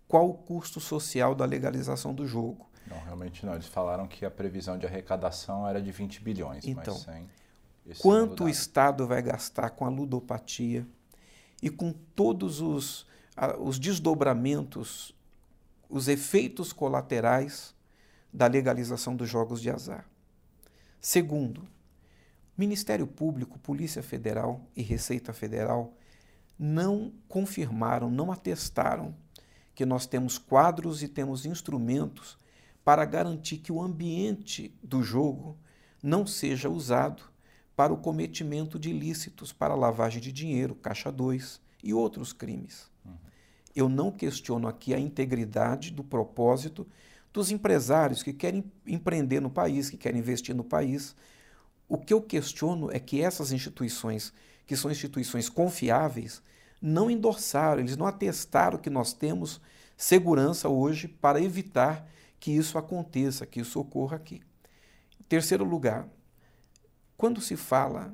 qual 0.07 0.29
o 0.29 0.35
custo 0.35 0.79
social 0.79 1.33
da 1.33 1.43
legalização 1.43 2.13
do 2.13 2.27
jogo. 2.27 2.69
Não, 2.87 2.99
realmente 3.03 3.45
não. 3.45 3.53
Eles 3.53 3.67
falaram 3.67 4.07
que 4.07 4.25
a 4.25 4.31
previsão 4.31 4.77
de 4.77 4.85
arrecadação 4.85 5.67
era 5.67 5.81
de 5.81 5.91
20 5.91 6.21
bilhões. 6.21 6.65
Então, 6.65 6.97
quanto 7.99 8.45
o 8.45 8.49
Estado 8.49 9.07
vai 9.07 9.21
gastar 9.21 9.71
com 9.71 9.85
a 9.85 9.89
ludopatia 9.89 10.87
e 11.61 11.69
com 11.69 11.91
todos 11.91 12.61
os, 12.61 13.05
os 13.59 13.79
desdobramentos 13.79 15.15
os 15.89 16.07
efeitos 16.07 16.71
colaterais 16.71 17.73
da 18.31 18.45
legalização 18.45 19.15
dos 19.15 19.27
jogos 19.27 19.59
de 19.59 19.71
azar. 19.71 20.07
Segundo, 21.01 21.67
Ministério 22.55 23.07
Público, 23.07 23.57
Polícia 23.57 24.03
Federal 24.03 24.61
e 24.75 24.83
Receita 24.83 25.33
Federal 25.33 25.93
não 26.59 27.11
confirmaram, 27.27 28.11
não 28.11 28.31
atestaram 28.31 29.15
que 29.73 29.85
nós 29.85 30.05
temos 30.05 30.37
quadros 30.37 31.01
e 31.01 31.07
temos 31.07 31.45
instrumentos 31.45 32.37
para 32.89 33.05
garantir 33.05 33.57
que 33.57 33.71
o 33.71 33.79
ambiente 33.79 34.73
do 34.81 35.03
jogo 35.03 35.55
não 36.01 36.25
seja 36.25 36.67
usado 36.67 37.21
para 37.75 37.93
o 37.93 37.97
cometimento 37.97 38.79
de 38.79 38.89
ilícitos, 38.89 39.53
para 39.53 39.75
lavagem 39.75 40.19
de 40.19 40.31
dinheiro, 40.31 40.73
caixa 40.73 41.11
2 41.11 41.61
e 41.83 41.93
outros 41.93 42.33
crimes. 42.33 42.89
Eu 43.75 43.87
não 43.87 44.11
questiono 44.11 44.67
aqui 44.67 44.91
a 44.91 44.99
integridade 44.99 45.91
do 45.91 46.03
propósito 46.03 46.87
dos 47.31 47.51
empresários 47.51 48.23
que 48.23 48.33
querem 48.33 48.63
empreender 48.87 49.39
no 49.39 49.51
país, 49.51 49.87
que 49.87 49.95
querem 49.95 50.19
investir 50.19 50.55
no 50.55 50.63
país. 50.63 51.15
O 51.87 51.95
que 51.95 52.11
eu 52.11 52.19
questiono 52.23 52.89
é 52.91 52.97
que 52.97 53.21
essas 53.21 53.51
instituições, 53.51 54.33
que 54.65 54.75
são 54.75 54.89
instituições 54.89 55.47
confiáveis, 55.47 56.41
não 56.81 57.07
endossaram, 57.11 57.81
eles 57.81 57.95
não 57.95 58.07
atestaram 58.07 58.79
que 58.79 58.89
nós 58.89 59.13
temos 59.13 59.61
segurança 59.95 60.67
hoje 60.67 61.07
para 61.07 61.39
evitar 61.39 62.09
que 62.39 62.51
isso 62.51 62.77
aconteça, 62.77 63.45
que 63.45 63.59
isso 63.59 63.79
ocorra 63.79 64.15
aqui. 64.17 64.41
Em 65.19 65.23
terceiro 65.23 65.63
lugar, 65.63 66.07
quando 67.17 67.41
se 67.41 67.55
fala 67.55 68.13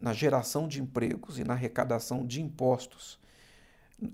na 0.00 0.12
geração 0.12 0.66
de 0.66 0.80
empregos 0.80 1.38
e 1.38 1.44
na 1.44 1.54
arrecadação 1.54 2.26
de 2.26 2.40
impostos, 2.42 3.18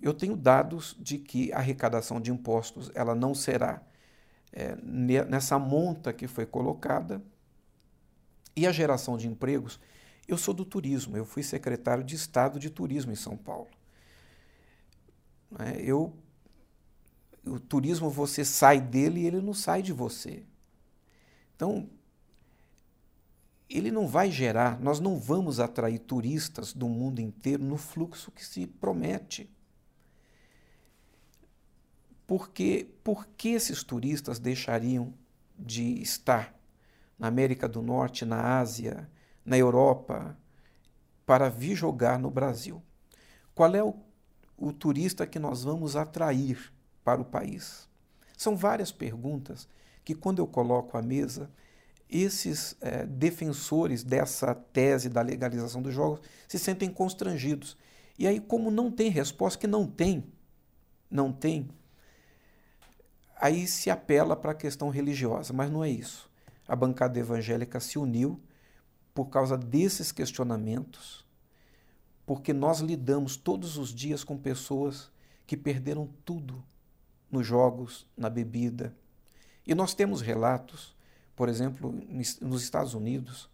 Eu 0.00 0.14
tenho 0.14 0.36
dados 0.36 0.96
de 1.00 1.18
que 1.18 1.52
a 1.52 1.58
arrecadação 1.58 2.20
de 2.20 2.30
impostos 2.30 2.90
ela 2.94 3.14
não 3.14 3.34
será 3.34 3.82
é, 4.52 4.76
nessa 4.76 5.58
monta 5.58 6.12
que 6.12 6.28
foi 6.28 6.46
colocada 6.46 7.20
e 8.54 8.66
a 8.66 8.72
geração 8.72 9.16
de 9.16 9.26
empregos. 9.26 9.80
Eu 10.28 10.38
sou 10.38 10.54
do 10.54 10.64
turismo, 10.64 11.16
eu 11.16 11.24
fui 11.24 11.42
secretário 11.42 12.04
de 12.04 12.14
Estado 12.14 12.58
de 12.60 12.70
Turismo 12.70 13.10
em 13.12 13.16
São 13.16 13.36
Paulo. 13.36 13.68
É, 15.58 15.82
eu, 15.82 16.14
o 17.44 17.58
turismo 17.58 18.08
você 18.08 18.44
sai 18.44 18.80
dele 18.80 19.20
e 19.20 19.26
ele 19.26 19.40
não 19.40 19.54
sai 19.54 19.82
de 19.82 19.92
você. 19.92 20.44
Então, 21.56 21.88
ele 23.68 23.90
não 23.90 24.06
vai 24.06 24.30
gerar, 24.30 24.78
nós 24.80 25.00
não 25.00 25.18
vamos 25.18 25.58
atrair 25.58 25.98
turistas 25.98 26.72
do 26.72 26.88
mundo 26.88 27.20
inteiro 27.20 27.64
no 27.64 27.76
fluxo 27.76 28.30
que 28.30 28.44
se 28.44 28.66
promete. 28.66 29.50
Porque 32.26 32.88
por 33.02 33.26
que 33.26 33.50
esses 33.50 33.82
turistas 33.82 34.38
deixariam 34.38 35.12
de 35.58 36.00
estar 36.02 36.54
na 37.18 37.28
América 37.28 37.68
do 37.68 37.82
Norte, 37.82 38.24
na 38.24 38.58
Ásia, 38.58 39.10
na 39.44 39.56
Europa, 39.56 40.36
para 41.26 41.48
vir 41.48 41.74
jogar 41.74 42.18
no 42.18 42.30
Brasil? 42.30 42.82
Qual 43.54 43.74
é 43.74 43.82
o, 43.82 43.94
o 44.56 44.72
turista 44.72 45.26
que 45.26 45.38
nós 45.38 45.64
vamos 45.64 45.96
atrair 45.96 46.72
para 47.04 47.20
o 47.20 47.24
país? 47.24 47.88
São 48.36 48.56
várias 48.56 48.90
perguntas 48.90 49.68
que, 50.04 50.14
quando 50.14 50.40
eu 50.40 50.46
coloco 50.46 50.96
à 50.96 51.02
mesa, 51.02 51.50
esses 52.08 52.76
é, 52.80 53.06
defensores 53.06 54.02
dessa 54.02 54.54
tese 54.54 55.08
da 55.08 55.22
legalização 55.22 55.80
dos 55.80 55.94
jogos 55.94 56.20
se 56.46 56.58
sentem 56.58 56.90
constrangidos. 56.90 57.76
E 58.18 58.26
aí, 58.26 58.38
como 58.40 58.70
não 58.70 58.90
tem 58.90 59.10
resposta, 59.10 59.58
que 59.58 59.66
não 59.66 59.86
tem, 59.86 60.24
não 61.10 61.32
tem, 61.32 61.68
aí 63.36 63.66
se 63.66 63.90
apela 63.90 64.36
para 64.36 64.52
a 64.52 64.54
questão 64.54 64.88
religiosa, 64.88 65.52
mas 65.52 65.70
não 65.70 65.82
é 65.82 65.90
isso. 65.90 66.30
A 66.68 66.76
bancada 66.76 67.18
evangélica 67.18 67.80
se 67.80 67.98
uniu 67.98 68.40
por 69.14 69.26
causa 69.26 69.56
desses 69.56 70.12
questionamentos, 70.12 71.26
porque 72.24 72.52
nós 72.52 72.80
lidamos 72.80 73.36
todos 73.36 73.76
os 73.76 73.92
dias 73.92 74.22
com 74.22 74.38
pessoas 74.38 75.10
que 75.46 75.56
perderam 75.56 76.08
tudo 76.24 76.64
nos 77.32 77.44
jogos, 77.46 78.06
na 78.16 78.30
bebida. 78.30 78.94
E 79.66 79.74
nós 79.74 79.94
temos 79.94 80.20
relatos 80.20 80.94
por 81.34 81.48
exemplo, 81.48 81.92
nos 82.40 82.62
Estados 82.62 82.94
Unidos, 82.94 83.48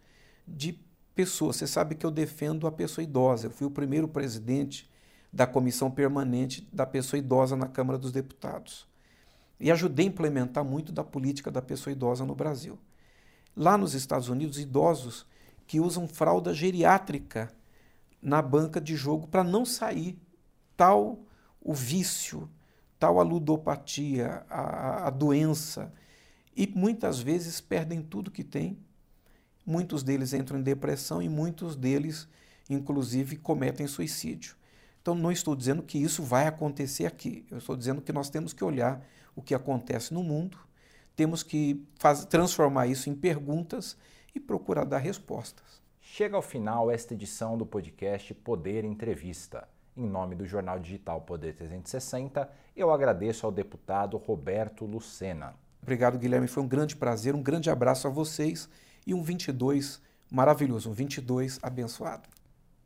de 0.47 0.79
pessoas. 1.15 1.57
Você 1.57 1.67
sabe 1.67 1.95
que 1.95 2.05
eu 2.05 2.11
defendo 2.11 2.67
a 2.67 2.73
pessoa 2.73 3.03
idosa. 3.03 3.47
Eu 3.47 3.51
fui 3.51 3.67
o 3.67 3.71
primeiro 3.71 4.09
presidente 4.09 4.91
da 5.33 5.47
comissão 5.47 5.91
permanente 5.91 6.69
da 6.73 6.87
pessoa 6.87 7.19
idosa 7.19 7.57
na 7.57 7.67
Câmara 7.67 7.99
dos 7.99 8.13
Deputados. 8.13 8.87
E 9.61 9.71
ajudei 9.71 10.07
a 10.07 10.09
implementar 10.09 10.65
muito 10.65 10.93
da 10.93 11.05
política 11.05 11.51
da 11.51 11.63
pessoa 11.63 11.93
idosa 11.93 12.25
no 12.25 12.35
Brasil. 12.35 12.79
Lá 13.57 13.77
nos 13.77 13.95
Estados 13.95 14.29
Unidos, 14.29 14.59
idosos 14.59 15.27
que 15.67 15.81
usam 15.81 16.07
fralda 16.07 16.55
geriátrica 16.55 17.51
na 18.23 18.41
banca 18.41 18.81
de 18.81 18.97
jogo 18.97 19.27
para 19.27 19.43
não 19.43 19.65
sair. 19.65 20.19
Tal 20.77 21.19
o 21.61 21.75
vício, 21.75 22.49
tal 22.99 23.21
a 23.21 23.23
ludopatia, 23.23 24.45
a, 24.49 25.07
a 25.07 25.11
doença 25.11 25.93
e 26.57 26.67
muitas 26.67 27.21
vezes 27.21 27.61
perdem 27.61 28.03
tudo 28.03 28.31
que 28.31 28.43
têm. 28.43 28.77
Muitos 29.65 30.03
deles 30.03 30.33
entram 30.33 30.59
em 30.59 30.63
depressão 30.63 31.23
e 31.23 31.29
muitos 31.29 31.77
deles, 31.77 32.27
inclusive, 32.69 33.37
cometem 33.37 33.87
suicídio. 33.87 34.57
Então, 35.01 35.15
não 35.15 35.31
estou 35.31 35.55
dizendo 35.55 35.83
que 35.83 35.99
isso 35.99 36.23
vai 36.23 36.47
acontecer 36.47 37.07
aqui. 37.07 37.47
Eu 37.51 37.59
estou 37.59 37.77
dizendo 37.77 38.03
que 38.03 38.13
nós 38.13 38.29
temos 38.29 38.53
que 38.53 38.65
olhar 38.65 39.07
o 39.37 39.43
que 39.43 39.55
acontece 39.55 40.13
no 40.13 40.25
mundo, 40.25 40.59
temos 41.15 41.45
que 41.45 41.87
faz, 41.99 42.25
transformar 42.25 42.89
isso 42.89 43.09
em 43.09 43.15
perguntas 43.15 43.97
e 44.35 44.41
procurar 44.41 44.85
dar 44.85 44.99
respostas. 44.99 45.81
Chega 46.01 46.35
ao 46.35 46.43
final 46.43 46.91
esta 46.91 47.15
edição 47.15 47.57
do 47.57 47.65
podcast 47.65 48.35
Poder 48.35 48.85
Entrevista. 48.85 49.69
Em 49.99 50.07
nome 50.07 50.37
do 50.37 50.47
jornal 50.47 50.79
digital 50.79 51.23
Poder 51.23 51.57
360, 51.57 52.49
eu 52.77 52.93
agradeço 52.93 53.45
ao 53.45 53.51
deputado 53.51 54.17
Roberto 54.17 54.85
Lucena. 54.85 55.57
Obrigado, 55.83 56.17
Guilherme. 56.17 56.47
Foi 56.47 56.63
um 56.63 56.69
grande 56.69 56.95
prazer, 56.95 57.35
um 57.35 57.43
grande 57.43 57.69
abraço 57.69 58.07
a 58.07 58.11
vocês 58.11 58.69
e 59.05 59.13
um 59.13 59.25
22 59.25 60.01
maravilhoso, 60.31 60.89
um 60.89 60.93
22 60.93 61.59
abençoado. 61.65 62.29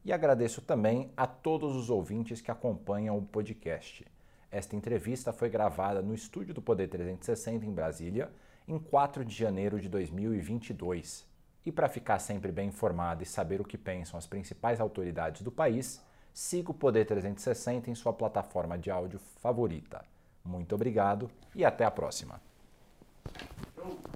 E 0.03 0.11
agradeço 0.11 0.63
também 0.63 1.13
a 1.15 1.27
todos 1.27 1.77
os 1.77 1.91
ouvintes 1.91 2.41
que 2.41 2.51
acompanham 2.51 3.19
o 3.19 3.23
podcast. 3.23 4.07
Esta 4.51 4.75
entrevista 4.75 5.35
foi 5.35 5.51
gravada 5.51 6.01
no 6.01 6.15
estúdio 6.15 6.55
do 6.55 6.63
Poder 6.63 6.89
360 6.89 7.67
em 7.67 7.75
Brasília, 7.75 8.33
em 8.67 8.79
4 8.79 9.23
de 9.23 9.37
janeiro 9.37 9.79
de 9.79 9.91
2022. 9.91 11.27
E 11.67 11.71
para 11.71 11.91
ficar 11.91 12.21
sempre 12.21 12.51
bem 12.51 12.69
informado 12.69 13.23
e 13.23 13.27
saber 13.27 13.61
o 13.61 13.65
que 13.65 13.77
pensam 13.77 14.17
as 14.17 14.27
principais 14.27 14.81
autoridades 14.81 15.43
do 15.43 15.53
país, 15.53 16.03
siga 16.33 16.71
o 16.71 16.75
Poder 16.75 17.05
360 17.05 17.91
em 17.91 17.95
sua 17.95 18.13
plataforma 18.13 18.79
de 18.79 18.91
áudio 18.91 19.19
favorita. 19.41 20.05
Muito 20.45 20.75
obrigado 20.75 21.31
e 21.55 21.65
até 21.65 21.85
a 21.85 21.91
próxima. 21.91 22.41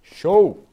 Show! 0.02 0.64